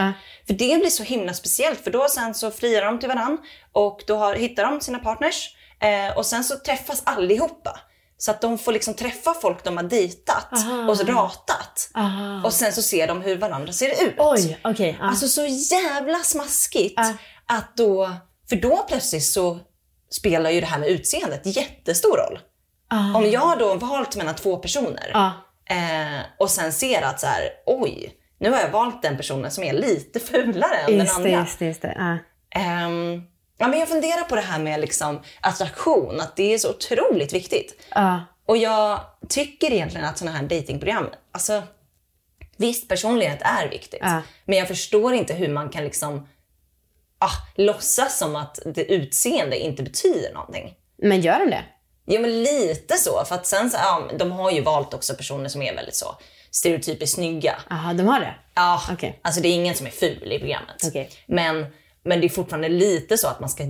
För 0.47 0.55
det 0.55 0.81
blir 0.81 0.91
så 0.91 1.03
himla 1.03 1.35
speciellt 1.35 1.81
för 1.81 1.91
då 1.91 2.09
sen 2.09 2.35
så 2.35 2.51
friar 2.51 2.85
de 2.85 2.99
till 2.99 3.09
varann 3.09 3.39
och 3.73 4.03
då 4.07 4.17
har, 4.17 4.35
hittar 4.35 4.65
de 4.65 4.81
sina 4.81 4.99
partners 4.99 5.57
eh, 5.81 6.19
och 6.19 6.27
sen 6.27 6.45
så 6.45 6.57
träffas 6.57 7.03
allihopa. 7.07 7.81
Så 8.21 8.31
att 8.31 8.41
de 8.41 8.59
får 8.59 8.73
liksom 8.73 8.95
träffa 8.95 9.35
folk 9.35 9.65
de 9.65 9.77
har 9.77 9.85
dejtat 9.85 10.49
och 10.89 10.97
så 10.97 11.05
ratat. 11.05 11.91
Och 12.45 12.53
sen 12.53 12.73
så 12.73 12.83
ser 12.83 13.07
de 13.07 13.23
hur 13.23 13.39
varandra 13.39 13.73
ser 13.73 14.05
ut. 14.07 14.15
Oj, 14.19 14.59
okej. 14.65 14.97
ja. 15.01 15.07
Alltså 15.07 15.29
så 15.29 15.47
jävla 15.47 16.19
smaskigt 16.19 16.99
att 17.47 17.77
då, 17.77 18.11
för 18.49 18.57
då 18.57 18.85
plötsligt 18.89 19.25
så 19.25 19.59
spelar 20.11 20.51
ju 20.51 20.61
det 20.61 20.67
här 20.67 20.79
med 20.79 20.89
utseendet 20.89 21.41
jättestor 21.57 22.17
roll. 22.17 22.39
Om 23.17 23.31
jag 23.31 23.59
då 23.59 23.75
valt 23.75 24.17
mellan 24.17 24.35
två 24.35 24.57
personer 24.57 25.11
eh, 25.71 26.21
och 26.39 26.51
sen 26.51 26.73
ser 26.73 27.03
att 27.03 27.21
så 27.21 27.27
här, 27.27 27.43
oj, 27.67 28.15
nu 28.41 28.51
har 28.51 28.61
jag 28.61 28.71
valt 28.71 29.03
den 29.03 29.17
personen 29.17 29.51
som 29.51 29.65
är 29.65 29.73
lite 29.73 30.21
fulare 30.21 30.77
än 30.77 30.87
den 30.87 30.99
Just 30.99 31.17
det, 31.17 31.17
andra. 31.17 31.31
just. 31.31 31.61
Just 31.61 31.83
det. 31.83 32.19
Ja. 33.59 33.69
Men 33.69 33.79
jag 33.79 33.89
funderar 33.89 34.25
på 34.25 34.35
det 34.35 34.41
här 34.41 34.59
med 34.59 34.81
liksom 34.81 35.23
attraktion, 35.41 36.21
att 36.21 36.37
det 36.37 36.55
är 36.55 36.59
så 36.59 36.71
otroligt 36.71 37.33
viktigt. 37.33 37.87
Ja. 37.95 38.21
Och 38.47 38.57
jag 38.57 39.01
tycker 39.29 39.73
egentligen 39.73 40.07
att 40.07 40.19
sådana 40.19 40.37
här 40.37 40.45
datingprogram, 40.45 41.07
alltså 41.33 41.63
visst 42.57 42.89
personlighet 42.89 43.39
är 43.43 43.69
viktigt. 43.69 44.01
Ja. 44.03 44.23
Men 44.45 44.59
jag 44.59 44.69
förstår 44.69 45.15
inte 45.15 45.35
hur 45.35 45.49
man 45.49 45.69
kan 45.69 45.85
liksom 45.85 46.29
ah, 47.19 47.47
låtsas 47.55 48.19
som 48.19 48.37
att 48.37 48.59
det 48.75 48.85
utseende 48.85 49.59
inte 49.59 49.83
betyder 49.83 50.33
någonting. 50.35 50.75
Men 51.03 51.21
gör 51.21 51.39
de 51.39 51.51
det? 51.51 51.65
Jo 52.07 52.21
men 52.21 52.43
lite 52.43 52.97
så. 52.97 53.25
För 53.25 53.35
att 53.35 53.47
sen 53.47 53.71
så, 53.71 53.77
ja, 53.77 54.11
de 54.19 54.33
har 54.33 54.51
ju 54.51 54.61
valt 54.61 54.95
också 54.95 55.15
personer 55.15 55.49
som 55.49 55.63
är 55.63 55.75
väldigt 55.75 55.95
så 55.97 56.17
stereotypiskt 56.51 57.15
snygga. 57.15 57.55
Jaha, 57.71 57.95
de 57.95 58.07
har 58.07 58.21
det? 58.21 58.35
Ja, 58.55 58.83
Okej. 58.93 59.21
alltså 59.23 59.41
det 59.41 59.49
är 59.49 59.55
ingen 59.55 59.75
som 59.75 59.87
är 59.87 59.91
ful 59.91 60.33
i 60.33 60.39
programmet. 60.39 60.77
Okej. 60.87 61.11
Men, 61.27 61.67
men 62.03 62.21
det 62.21 62.27
är 62.27 62.29
fortfarande 62.29 62.69
lite 62.69 63.19
så 63.19 63.29
att 63.29 63.41
man 63.41 63.49
ska 63.49 63.65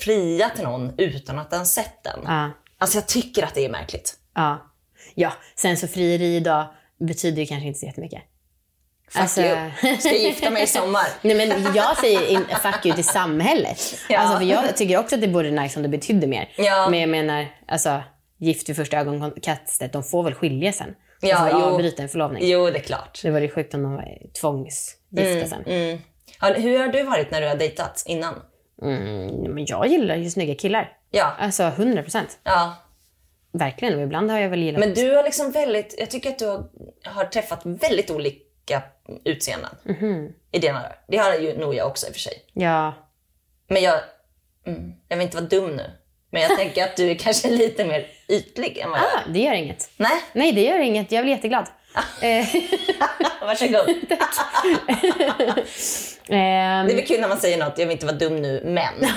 fria 0.00 0.50
till 0.50 0.64
någon 0.64 0.92
utan 0.98 1.38
att 1.38 1.50
den 1.50 1.66
sett 1.66 2.02
den. 2.04 2.20
Ja. 2.24 2.50
Alltså 2.78 2.98
jag 2.98 3.06
tycker 3.06 3.42
att 3.44 3.54
det 3.54 3.64
är 3.64 3.70
märkligt. 3.70 4.14
Ja. 4.34 4.70
Ja, 5.14 5.32
sen 5.56 5.76
så 5.76 5.88
frieri 5.88 6.36
idag 6.36 6.66
betyder 7.00 7.40
ju 7.42 7.46
kanske 7.46 7.66
inte 7.66 7.80
så 7.80 7.86
jättemycket. 7.86 8.22
Fuck 9.10 9.22
Alltså- 9.22 9.40
you. 9.40 9.70
Ska 9.98 10.08
jag 10.08 10.18
gifta 10.18 10.50
mig 10.50 10.62
i 10.62 10.66
sommar. 10.66 11.06
Nej 11.22 11.34
men 11.48 11.74
jag 11.74 11.96
säger 11.98 12.26
in, 12.26 12.44
fuck 12.62 12.86
you 12.86 12.94
till 12.94 13.04
samhället. 13.04 13.80
Ja. 14.08 14.18
Alltså, 14.18 14.38
för 14.38 14.44
jag 14.44 14.76
tycker 14.76 14.98
också 14.98 15.14
att 15.14 15.20
det 15.20 15.26
vore 15.26 15.50
nice 15.50 15.76
om 15.78 15.82
det 15.82 15.88
betydde 15.88 16.26
mer. 16.26 16.52
Ja. 16.56 16.88
Men 16.90 17.00
jag 17.00 17.08
menar, 17.08 17.46
alltså 17.68 18.02
gift 18.38 18.68
vid 18.68 18.76
första 18.76 18.98
ögonkastet, 18.98 19.92
de 19.92 20.02
får 20.02 20.22
väl 20.22 20.34
skilja 20.34 20.72
sen. 20.72 20.94
Ja, 21.20 21.36
alltså, 21.36 21.56
avbryta 21.62 22.02
en 22.02 22.08
förlovning. 22.08 22.46
Jo, 22.46 22.70
det 22.70 22.78
är 22.78 22.82
klart. 22.82 23.20
Det 23.22 23.30
vore 23.30 23.48
sjukt 23.48 23.74
om 23.74 23.82
de 23.82 23.92
var 23.94 24.18
tvångsgifta 24.40 25.46
sen. 25.48 25.64
Mm. 25.66 25.98
Hur 26.44 26.78
har 26.78 26.88
du 26.88 27.02
varit 27.02 27.30
när 27.30 27.40
du 27.40 27.48
har 27.48 27.56
dejtat 27.56 28.02
innan? 28.06 28.34
Mm, 28.82 29.26
men 29.54 29.66
jag 29.66 29.86
gillar 29.86 30.16
ju 30.16 30.30
snygga 30.30 30.54
killar. 30.54 30.92
Ja. 31.10 31.32
Alltså 31.38 31.62
100 31.62 32.02
procent. 32.02 32.38
ja. 32.44 32.74
Verkligen. 33.52 33.94
Och 33.98 34.02
ibland 34.02 34.30
har 34.30 34.38
jag 34.38 34.48
väl 34.50 34.62
gillat... 34.62 34.80
Men 34.80 34.94
du 34.94 35.16
har 35.16 35.22
liksom 35.22 35.50
väldigt, 35.50 35.94
jag 35.98 36.10
tycker 36.10 36.30
att 36.30 36.38
du 36.38 36.46
har, 36.46 36.64
har 37.04 37.24
träffat 37.24 37.60
väldigt 37.64 38.10
olika 38.10 38.82
utseenden 39.24 39.70
Mhm. 39.84 40.32
i 40.52 40.58
dina. 40.58 40.82
Det 41.08 41.16
har 41.16 41.34
ju 41.34 41.58
nog 41.58 41.74
jag 41.74 41.86
också 41.86 42.06
i 42.06 42.10
och 42.10 42.14
för 42.14 42.20
sig. 42.20 42.32
Ja. 42.52 42.94
Men 43.68 43.82
jag, 43.82 44.00
mm, 44.66 44.92
jag 45.08 45.16
vill 45.16 45.24
inte 45.24 45.36
vara 45.36 45.46
dum 45.46 45.76
nu. 45.76 45.90
Men 46.30 46.42
jag 46.42 46.58
tänker 46.58 46.84
att 46.84 46.96
du 46.96 47.10
är 47.10 47.14
kanske 47.14 47.50
lite 47.62 47.84
mer 47.84 48.06
ytlig 48.28 48.78
än 48.78 48.90
vad 48.90 48.98
jag 48.98 49.06
är. 49.06 49.16
Ah, 49.16 49.32
det 49.32 49.38
gör 49.38 49.52
inget. 49.54 49.90
Nej, 49.96 50.22
Nej, 50.32 50.52
det 50.52 50.62
gör 50.64 50.78
inget. 50.78 51.12
Jag 51.12 51.24
blir 51.24 51.34
jätteglad. 51.34 51.66
Eh, 52.22 52.46
varsågod. 53.40 53.88
ehm, 56.28 56.86
Det 56.86 56.92
är 56.92 56.96
väl 56.96 57.06
kul 57.06 57.20
när 57.20 57.28
man 57.28 57.38
säger 57.38 57.58
något, 57.58 57.78
jag 57.78 57.86
vill 57.86 57.92
inte 57.92 58.06
vara 58.06 58.16
dum 58.16 58.42
nu, 58.42 58.62
men. 58.64 58.94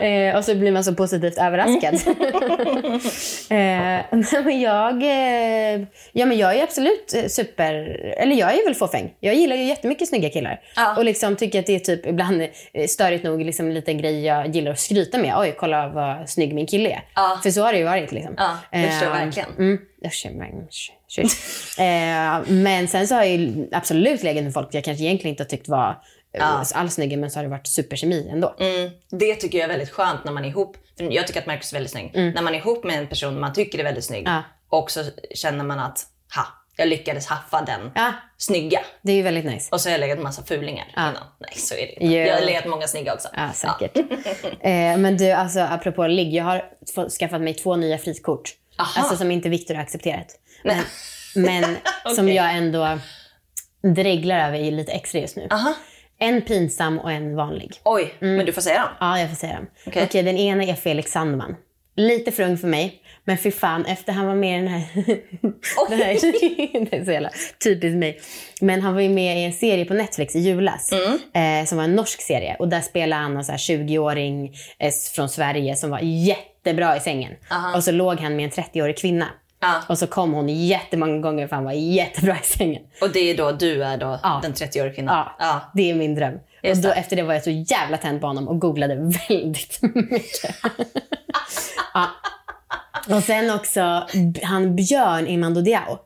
Eh, 0.00 0.36
och 0.36 0.44
så 0.44 0.54
blir 0.54 0.72
man 0.72 0.84
så 0.84 0.94
positivt 0.94 1.38
överraskad. 1.38 1.94
eh, 3.50 4.44
men 4.44 4.60
jag, 4.60 5.02
eh, 5.02 5.80
ja, 6.12 6.26
men 6.26 6.38
jag 6.38 6.56
är 6.56 6.62
absolut 6.62 7.14
super... 7.28 7.74
Eller 8.18 8.36
jag 8.36 8.54
är 8.54 8.64
väl 8.64 8.74
fåfäng. 8.74 9.14
Jag 9.20 9.34
gillar 9.34 9.56
ju 9.56 9.64
jättemycket 9.64 10.08
snygga 10.08 10.30
killar. 10.30 10.60
Ja. 10.76 10.96
Och 10.96 11.04
liksom 11.04 11.36
tycker 11.36 11.58
att 11.58 11.66
det 11.66 11.74
är 11.74 11.78
typ 11.78 12.06
ibland 12.06 12.48
störigt 12.88 13.24
nog 13.24 13.44
liksom 13.44 13.66
en 13.66 13.74
liten 13.74 13.98
grej 13.98 14.24
jag 14.24 14.54
gillar 14.56 14.70
att 14.70 14.80
skryta 14.80 15.18
med. 15.18 15.34
Oj, 15.38 15.54
kolla 15.58 15.88
vad 15.88 16.28
snygg 16.30 16.54
min 16.54 16.66
kille 16.66 16.88
är. 16.90 17.02
Ja. 17.14 17.40
För 17.42 17.50
så 17.50 17.62
har 17.62 17.72
det 17.72 17.78
ju 17.78 17.84
varit. 17.84 18.12
Liksom. 18.12 18.34
Ja, 18.36 18.56
det 18.72 18.88
förstår 18.88 19.08
jag 19.08 19.16
Eh, 19.18 19.24
verkligen. 19.24 19.48
Mm, 19.58 19.78
shit. 21.10 21.36
eh, 21.78 22.52
men 22.52 22.88
sen 22.88 23.08
så 23.08 23.14
har 23.14 23.22
jag 23.22 23.36
ju 23.36 23.68
absolut 23.72 24.22
legat 24.22 24.44
med 24.44 24.52
folk 24.54 24.68
jag 24.72 24.84
kanske 24.84 25.04
egentligen 25.04 25.32
inte 25.32 25.42
har 25.42 25.48
tyckt 25.48 25.68
var 25.68 26.02
Ja. 26.32 26.38
ja. 26.72 26.78
alls 26.80 26.94
snygga, 26.94 27.16
men 27.16 27.30
så 27.30 27.38
har 27.38 27.44
det 27.44 27.50
varit 27.50 27.66
superkemi 27.66 28.28
ändå. 28.32 28.54
Mm, 28.60 28.90
det 29.10 29.34
tycker 29.34 29.58
jag 29.58 29.64
är 29.64 29.68
väldigt 29.68 29.90
skönt 29.90 30.24
när 30.24 30.32
man 30.32 30.44
är 30.44 30.48
ihop. 30.48 30.76
För 30.98 31.12
jag 31.12 31.26
tycker 31.26 31.40
att 31.40 31.46
Marcus 31.46 31.72
är 31.72 31.76
väldigt 31.76 31.92
snygg. 31.92 32.10
När 32.14 32.42
man 32.42 32.54
är 32.54 32.58
ihop 32.58 32.84
med 32.84 32.98
en 32.98 33.06
person 33.06 33.40
man 33.40 33.52
tycker 33.52 33.78
är 33.78 33.84
väldigt 33.84 34.04
snygg 34.04 34.22
Ja. 34.26 34.42
och 34.68 34.90
så 34.90 35.04
känner 35.34 35.64
man 35.64 35.78
att, 35.78 36.06
ha, 36.36 36.46
jag 36.76 36.88
lyckades 36.88 37.26
haffa 37.26 37.62
den 37.64 37.90
Ja, 37.94 38.12
snygga. 38.38 38.80
det 39.02 39.12
är 39.12 39.16
ju 39.16 39.22
väldigt 39.22 39.44
nice. 39.44 39.68
Och 39.72 39.80
så 39.80 39.88
har 39.88 39.92
jag 39.92 40.00
legat 40.00 40.18
med 40.18 40.24
massa 40.24 40.42
fulingar 40.42 40.86
Ja. 40.96 41.02
innan. 41.10 41.24
Nej, 41.38 41.52
så 41.56 41.74
är 41.74 41.78
det 41.78 41.92
inte. 41.92 42.06
Jo. 42.06 42.12
Jag 42.26 42.34
har 42.34 42.42
legat 42.46 42.66
många 42.66 42.86
snygga 42.88 43.14
också. 43.14 43.28
Ja, 43.36 43.50
säkert. 43.54 43.96
eh, 44.60 44.96
men 44.96 45.16
du, 45.16 45.30
alltså 45.30 45.60
apropå 45.60 46.06
ligg. 46.06 46.34
Jag 46.34 46.44
har 46.44 46.62
skaffat 47.18 47.40
mig 47.40 47.54
två 47.54 47.76
nya 47.76 47.98
frikort. 47.98 48.54
Aha. 48.80 49.00
Alltså 49.00 49.16
som 49.16 49.30
inte 49.30 49.48
Viktor 49.48 49.74
har 49.74 49.82
accepterat. 49.82 50.26
Men, 50.64 50.84
men 51.34 51.64
som 52.14 52.24
Okej. 52.24 52.36
jag 52.36 52.56
ändå 52.56 52.98
dreglar 53.94 54.48
över 54.48 54.58
i 54.58 54.70
lite 54.70 54.92
extra 54.92 55.20
just 55.20 55.36
nu. 55.36 55.48
Aha. 55.50 55.74
En 56.18 56.42
pinsam 56.42 56.98
och 56.98 57.12
en 57.12 57.36
vanlig. 57.36 57.80
Oj, 57.84 58.14
men 58.18 58.46
du 58.46 58.52
får 58.52 58.62
säga 58.62 58.80
dem. 58.80 58.90
Ja, 59.00 59.20
jag 59.20 59.28
får 59.28 59.36
säga 59.36 59.54
dem. 59.54 59.66
Okej. 59.86 60.04
Okej, 60.04 60.22
den 60.22 60.36
ena 60.36 60.64
är 60.64 60.74
Felix 60.74 61.12
Sandman. 61.12 61.56
Lite 61.96 62.32
för 62.32 62.42
ung 62.42 62.58
för 62.58 62.68
mig. 62.68 63.02
Men 63.24 63.38
fy 63.38 63.50
fan, 63.50 63.84
efter 63.84 64.12
han 64.12 64.26
var 64.26 64.34
med 64.34 64.58
i 64.58 64.62
den 64.62 64.68
här... 64.68 64.86
det, 65.88 65.96
här 65.96 66.14
det 66.90 66.96
är 66.96 67.04
så 67.04 67.12
jävla 67.12 67.30
typiskt 67.64 67.96
mig. 67.96 68.20
Men 68.60 68.82
han 68.82 68.94
var 68.94 69.00
ju 69.00 69.08
med 69.08 69.38
i 69.38 69.44
en 69.44 69.52
serie 69.52 69.84
på 69.84 69.94
Netflix 69.94 70.36
i 70.36 70.38
julas. 70.38 70.90
Eh, 70.92 71.66
som 71.66 71.78
var 71.78 71.84
en 71.84 71.94
norsk 71.94 72.20
serie. 72.20 72.56
Och 72.58 72.68
där 72.68 72.80
spelade 72.80 73.22
han 73.22 73.36
en 73.36 73.44
så 73.44 73.52
här 73.52 73.58
20-åring 73.58 74.54
eh, 74.78 74.92
från 75.14 75.28
Sverige 75.28 75.76
som 75.76 75.90
var 75.90 76.00
jättebra 76.64 76.96
i 76.96 77.00
sängen. 77.00 77.32
Och 77.74 77.84
så 77.84 77.92
låg 77.92 78.20
han 78.20 78.36
med 78.36 78.44
en 78.44 78.50
30-årig 78.64 78.98
kvinna. 78.98 79.26
Ja. 79.60 79.82
Och 79.88 79.98
så 79.98 80.06
kom 80.06 80.32
hon 80.32 80.48
jättemånga 80.48 81.18
gånger 81.18 81.48
för 81.48 81.56
han 81.56 81.64
var 81.64 81.72
jättebra 81.72 82.36
i 82.42 82.46
sängen. 82.46 82.82
Och 83.00 83.10
det 83.10 83.20
är 83.20 83.36
då 83.36 83.52
du 83.52 83.84
är 83.84 83.96
då 83.96 84.18
Ja. 84.22 84.38
den 84.42 84.54
30-åriga 84.54 84.94
kvinnan? 84.94 85.16
Ja, 85.16 85.36
ja. 85.38 85.60
det 85.74 85.90
är 85.90 85.94
min 85.94 86.14
dröm. 86.14 86.34
Och 86.34 86.76
då, 86.76 86.88
det. 86.88 86.94
efter 86.94 87.16
det 87.16 87.22
var 87.22 87.34
jag 87.34 87.44
så 87.44 87.50
jävla 87.50 87.96
tänd 87.96 88.20
på 88.20 88.26
honom 88.26 88.48
och 88.48 88.60
googlade 88.60 88.94
väldigt 89.28 89.78
mycket. 89.94 90.56
Och 93.08 93.22
sen 93.22 93.50
också 93.50 94.06
han 94.42 94.76
Björn 94.76 95.26
i 95.26 95.36
Mando 95.36 95.60
Diao. 95.60 95.98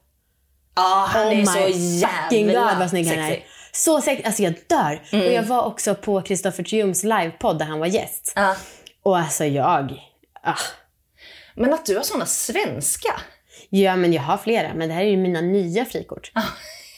Ja, 0.77 1.07
han 1.09 1.27
är 1.29 1.43
oh 1.43 1.45
så 1.45 1.59
my 1.59 2.01
fucking 2.01 2.47
god 2.47 2.55
jävla 2.55 2.79
vad 2.79 2.91
snygg 2.91 3.07
han 3.07 3.19
är. 3.19 3.45
Så 3.73 4.01
sexig. 4.01 4.27
Alltså 4.27 4.43
jag 4.43 4.55
dör. 4.67 5.01
Och 5.13 5.33
jag 5.33 5.43
var 5.43 5.63
också 5.65 5.95
på 5.95 6.23
Kristoffer 6.23 6.63
Triumfs 6.63 7.05
livepodd 7.05 7.59
där 7.59 7.67
han 7.67 7.79
var 7.79 7.87
gäst. 7.87 8.35
Och 9.03 9.19
alltså 9.19 9.45
jag... 9.45 10.01
Ah. 10.45 10.59
Men 11.55 11.73
att 11.75 11.87
du 11.87 11.97
har 11.97 12.03
såna 12.03 12.27
svenska. 12.27 13.21
Ja 13.71 13.97
men 13.97 14.13
jag 14.13 14.23
har 14.23 14.37
flera. 14.39 14.75
Men 14.75 14.89
det 14.89 14.95
här 14.95 15.03
är 15.03 15.09
ju 15.09 15.17
mina 15.17 15.41
nya 15.41 15.85
frikort. 15.85 16.33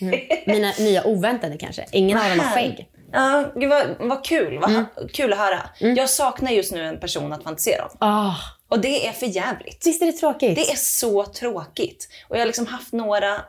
Mm. 0.00 0.20
Mina 0.46 0.72
nya 0.78 1.04
oväntade 1.04 1.56
kanske. 1.56 1.86
Ingen 1.92 2.18
av 2.18 2.28
dem 2.30 2.40
har 2.40 2.54
skägg. 2.54 2.88
Ja, 3.12 3.52
gud 3.54 3.70
vad, 3.70 3.86
vad 3.98 4.24
kul. 4.24 4.58
Vad, 4.58 4.70
Mm. 4.70 4.84
Kul 5.12 5.32
att 5.32 5.38
höra. 5.38 5.70
Jag 5.78 6.10
saknar 6.10 6.50
just 6.50 6.72
nu 6.72 6.86
en 6.86 7.00
person 7.00 7.32
att 7.32 7.42
fantisera 7.42 7.84
om. 7.84 7.96
Ah. 8.00 8.34
Och 8.68 8.80
det 8.80 9.06
är 9.06 9.12
för 9.12 9.26
jävligt. 9.26 9.86
Visst 9.86 10.02
är 10.02 10.06
det 10.06 10.12
tråkigt? 10.12 10.56
Det 10.56 10.70
är 10.70 10.76
så 10.76 11.24
tråkigt. 11.24 12.08
Och 12.28 12.36
jag 12.36 12.40
har 12.40 12.46
liksom 12.46 12.66
haft 12.66 12.92
några... 12.92 13.40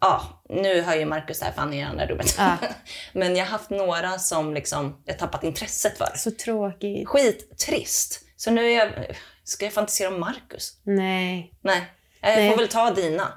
Ja, 0.00 0.42
nu 0.48 0.82
hör 0.82 0.96
ju 0.96 1.04
Markus 1.04 1.38
det 1.38 1.44
här 1.44 1.52
för 1.52 1.60
han 1.60 1.74
är 1.74 1.78
i 1.78 1.82
andra 1.82 2.06
rummet. 2.06 2.34
Ja. 2.38 2.56
Men 3.12 3.36
jag 3.36 3.44
har 3.44 3.50
haft 3.50 3.70
några 3.70 4.18
som 4.18 4.54
liksom 4.54 5.02
jag 5.04 5.18
tappat 5.18 5.44
intresset 5.44 5.98
för. 5.98 6.12
Så 6.16 6.30
tråkigt. 6.30 7.08
Skittrist. 7.08 8.20
Så 8.36 8.50
nu 8.50 8.70
är 8.72 8.78
jag... 8.78 8.88
Ska 9.44 9.64
jag 9.64 9.72
fantisera 9.74 10.08
om 10.08 10.20
Markus? 10.20 10.72
Nej. 10.82 11.52
Nej. 11.64 11.82
Jag 12.20 12.36
Nej. 12.36 12.50
får 12.50 12.56
väl 12.56 12.68
ta 12.68 12.90
dina. 12.90 13.28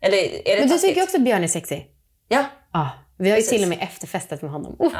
Eller 0.00 0.18
är 0.18 0.22
det 0.22 0.42
Men 0.58 0.62
du 0.62 0.68
taskigt? 0.68 0.80
tycker 0.90 1.02
också 1.02 1.16
att 1.16 1.22
Björn 1.22 1.44
är 1.44 1.48
sexig? 1.48 1.90
Ja. 2.28 2.44
Ja. 2.72 2.90
Vi 3.18 3.30
har 3.30 3.36
ju 3.36 3.42
Precis. 3.42 3.50
till 3.52 3.62
och 3.62 3.68
med 3.68 3.78
efterfestat 3.82 4.42
med 4.42 4.50
honom. 4.50 4.76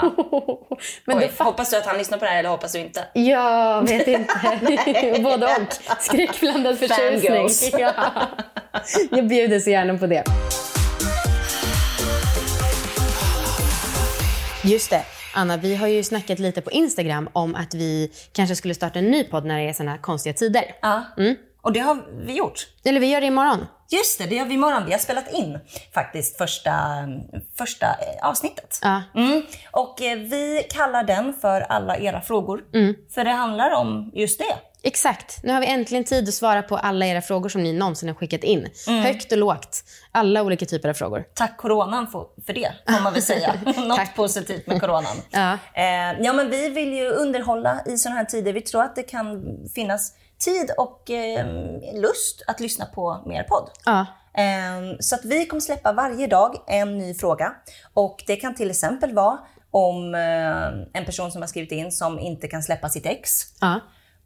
Men 1.05 1.19
Oj, 1.19 1.31
fa- 1.37 1.45
hoppas 1.45 1.71
du 1.71 1.77
att 1.77 1.87
han 1.87 1.99
lyssnar 1.99 2.19
på 2.19 2.25
det 2.25 2.31
här 2.31 2.39
eller 2.39 2.49
hoppas 2.51 2.73
du 2.73 2.79
inte? 2.79 3.05
Jag 3.15 3.89
vet 3.89 4.09
inte. 4.09 5.19
Både 5.23 5.47
och. 5.47 5.75
Skräckblandad 6.03 6.79
förtjusning. 6.79 7.81
Ja. 7.81 7.93
Jag 9.11 9.29
bjuder 9.29 9.61
så 9.61 9.71
gärna 9.71 9.99
på 9.99 10.07
det. 10.07 10.25
Just 14.65 14.91
det. 14.91 15.03
Anna, 15.35 15.57
vi 15.57 15.77
har 15.77 15.87
ju 15.87 16.03
snackat 16.03 16.39
lite 16.39 16.61
på 16.61 16.71
Instagram 16.71 17.29
om 17.33 17.55
att 17.55 17.75
vi 17.75 18.13
kanske 18.33 18.57
skulle 18.57 18.75
starta 18.75 18.99
en 18.99 19.11
ny 19.11 19.25
podd 19.25 19.45
när 19.45 19.59
det 19.59 19.69
är 19.69 19.73
såna 19.73 19.91
här 19.91 19.99
konstiga 19.99 20.35
tider. 20.35 20.65
Ja. 20.83 21.05
Och 21.63 21.73
det 21.73 21.81
har 21.81 22.25
vi 22.27 22.33
gjort. 22.33 22.69
Eller 22.85 23.01
vi 23.01 23.07
gör 23.07 23.21
det 23.21 23.27
imorgon. 23.27 23.67
Just 23.91 24.19
det, 24.19 24.27
det 24.27 24.35
gör 24.35 24.45
vi 24.45 24.55
imorgon. 24.55 24.87
Vi 24.87 24.93
har 24.93 24.99
spelat 24.99 25.33
in 25.35 25.59
faktiskt 25.95 26.39
första, 26.39 26.73
första 27.59 27.87
eh, 27.87 28.29
avsnittet. 28.29 28.79
Ja. 28.83 29.03
Mm. 29.15 29.43
Och 29.71 30.03
eh, 30.03 30.19
vi 30.19 30.67
kallar 30.71 31.05
den 31.05 31.35
för 31.35 31.61
alla 31.61 31.99
era 31.99 32.21
frågor. 32.21 32.65
För 33.15 33.25
det 33.25 33.31
handlar 33.31 33.71
om 33.71 34.11
just 34.15 34.39
det. 34.39 34.57
Exakt. 34.83 35.41
Nu 35.43 35.53
har 35.53 35.61
vi 35.61 35.67
äntligen 35.67 36.05
tid 36.05 36.29
att 36.29 36.35
svara 36.35 36.63
på 36.63 36.77
alla 36.77 37.07
era 37.07 37.21
frågor 37.21 37.49
som 37.49 37.63
ni 37.63 37.73
någonsin 37.73 38.09
har 38.09 38.17
skickat 38.17 38.45
in. 38.45 38.69
Högt 38.87 39.33
och 39.33 39.39
lågt. 39.39 39.85
Alla 40.13 40.43
olika 40.43 40.67
typer 40.67 40.89
av 40.89 40.95
frågor. 40.95 41.25
Tack 41.35 41.57
coronan 41.57 42.07
för, 42.07 42.27
för 42.47 42.53
det, 42.53 42.73
får 42.89 43.03
man 43.03 43.13
väl 43.13 43.23
säga. 43.23 43.55
Något 43.87 44.15
positivt 44.17 44.67
med 44.67 44.81
coronan. 44.81 45.17
Ja. 45.31 45.53
Eh, 45.75 46.21
ja, 46.21 46.33
men 46.33 46.51
vi 46.51 46.69
vill 46.69 46.93
ju 46.93 47.09
underhålla 47.11 47.81
i 47.87 47.99
sådana 47.99 48.19
här 48.19 48.25
tider. 48.25 48.53
Vi 48.53 48.61
tror 48.61 48.83
att 48.83 48.97
det 48.97 49.03
kan 49.03 49.43
finnas 49.75 50.13
tid 50.39 50.71
och 50.79 51.11
eh, 51.11 51.47
lust 51.95 52.43
att 52.47 52.61
lyssna 52.61 52.87
på 52.87 53.23
mer 53.27 53.43
podd. 53.43 53.71
Ja. 53.85 54.07
Eh, 54.35 54.97
Så 55.01 55.15
att 55.15 55.25
vi 55.25 55.47
kommer 55.47 55.61
släppa 55.61 55.93
varje 55.93 56.27
dag 56.27 56.57
en 56.67 56.99
ny 56.99 57.15
fråga. 57.15 57.53
Och 57.95 58.25
det 58.27 58.37
kan 58.37 58.55
till 58.55 58.71
exempel 58.71 59.15
vara 59.15 59.39
om 59.71 60.15
eh, 60.15 61.01
en 61.01 61.05
person 61.07 61.33
som 61.33 61.43
har 61.43 61.47
skrivit 61.49 61.73
in 61.73 61.93
som 61.93 62.19
inte 62.19 62.49
kan 62.49 62.63
släppa 62.63 62.89
sitt 62.89 63.07
ex. 63.07 63.41
Ja. 63.61 63.81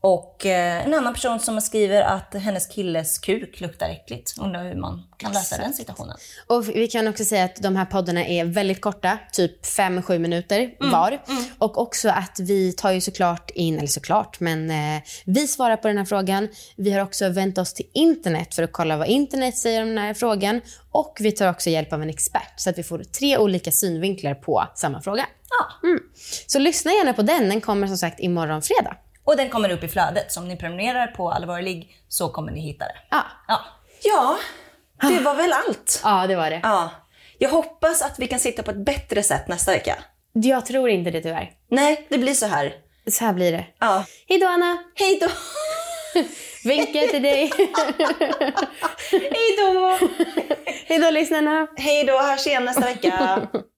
Och 0.04 0.46
eh, 0.46 0.86
en 0.86 0.94
annan 0.94 1.14
person 1.14 1.40
som 1.40 1.60
skriver 1.60 2.02
att 2.02 2.34
hennes 2.34 2.66
killes 2.66 3.18
kuk 3.18 3.60
luktar 3.60 3.88
äckligt. 3.88 4.34
Undrar 4.40 4.64
hur 4.64 4.74
man 4.74 5.02
kan 5.16 5.32
lösa 5.32 5.56
den 5.56 5.72
situationen. 5.72 6.16
Och 6.46 6.68
vi 6.68 6.88
kan 6.88 7.08
också 7.08 7.24
säga 7.24 7.44
att 7.44 7.56
de 7.56 7.76
här 7.76 7.84
poddarna 7.84 8.26
är 8.26 8.44
väldigt 8.44 8.80
korta, 8.80 9.18
typ 9.32 9.64
5-7 9.64 10.18
minuter 10.18 10.74
var. 10.90 11.22
Och 11.58 11.78
också 11.78 12.08
att 12.08 12.40
vi 12.40 12.72
tar 12.72 12.92
ju 12.92 13.00
såklart 13.00 13.50
in, 13.50 13.78
eller 13.78 13.88
såklart, 13.88 14.40
men 14.40 14.70
eh, 14.70 15.02
vi 15.24 15.46
svarar 15.48 15.76
på 15.76 15.88
den 15.88 15.98
här 15.98 16.04
frågan. 16.04 16.48
Vi 16.76 16.92
har 16.92 17.00
också 17.00 17.28
vänt 17.28 17.58
oss 17.58 17.74
till 17.74 17.86
internet 17.94 18.54
för 18.54 18.62
att 18.62 18.72
kolla 18.72 18.96
vad 18.96 19.08
internet 19.08 19.58
säger 19.58 19.82
om 19.82 19.88
den 19.88 19.98
här 19.98 20.14
frågan. 20.14 20.60
Och 20.90 21.18
vi 21.20 21.32
tar 21.32 21.50
också 21.50 21.70
hjälp 21.70 21.92
av 21.92 22.02
en 22.02 22.10
expert 22.10 22.52
så 22.56 22.70
att 22.70 22.78
vi 22.78 22.82
får 22.82 22.98
tre 22.98 23.38
olika 23.38 23.70
synvinklar 23.70 24.34
på 24.34 24.64
samma 24.74 25.00
fråga. 25.00 25.26
Ja. 25.50 25.88
Så 26.46 26.58
lyssna 26.58 26.92
gärna 26.92 27.12
på 27.12 27.22
den. 27.22 27.48
Den 27.48 27.60
kommer 27.60 27.86
som 27.86 27.98
sagt 27.98 28.20
imorgon 28.20 28.62
fredag. 28.62 28.96
Och 29.24 29.36
den 29.36 29.48
kommer 29.50 29.70
upp 29.72 29.84
i 29.84 29.88
flödet. 29.88 30.32
Så 30.32 30.40
om 30.40 30.48
ni 30.48 30.56
prenumererar 30.56 31.06
på 31.06 31.30
Allvarlig 31.30 31.96
så 32.08 32.28
kommer 32.28 32.52
ni 32.52 32.60
hitta 32.60 32.84
det. 32.84 32.96
Ja, 33.10 33.22
Ja, 33.46 33.60
ja 34.02 34.38
det 35.08 35.20
var 35.20 35.34
väl 35.34 35.52
allt. 35.52 36.00
ja 36.04 36.26
det 36.26 36.36
var 36.36 36.50
det. 36.50 36.60
Ja. 36.62 36.90
Jag 37.38 37.50
hoppas 37.50 38.02
att 38.02 38.18
vi 38.18 38.26
kan 38.28 38.38
sitta 38.38 38.62
på 38.62 38.70
ett 38.70 38.84
bättre 38.86 39.22
sätt 39.22 39.48
nästa 39.48 39.72
vecka. 39.72 39.96
Jag 40.32 40.66
tror 40.66 40.88
inte 40.90 41.10
det 41.10 41.20
tyvärr. 41.20 41.50
Nej, 41.70 42.06
det 42.10 42.18
blir 42.18 42.34
så 42.34 42.46
här. 42.46 42.74
Så 43.10 43.24
här 43.24 43.32
blir 43.32 43.52
det. 43.52 43.66
Ja. 43.78 44.04
Hej 44.28 44.38
då 44.38 44.46
Anna! 44.46 44.78
Hej 44.94 45.18
då! 45.20 45.28
Vinkel 46.68 47.08
till 47.08 47.22
dig. 47.22 47.50
Hej 49.10 49.56
då! 49.58 49.98
Hej 50.86 50.98
då 50.98 51.10
lyssnarna! 51.10 51.66
Hej 51.76 52.04
då, 52.04 52.18
hörs 52.22 52.46
igen 52.46 52.64
nästa 52.64 52.80
vecka. 52.80 53.48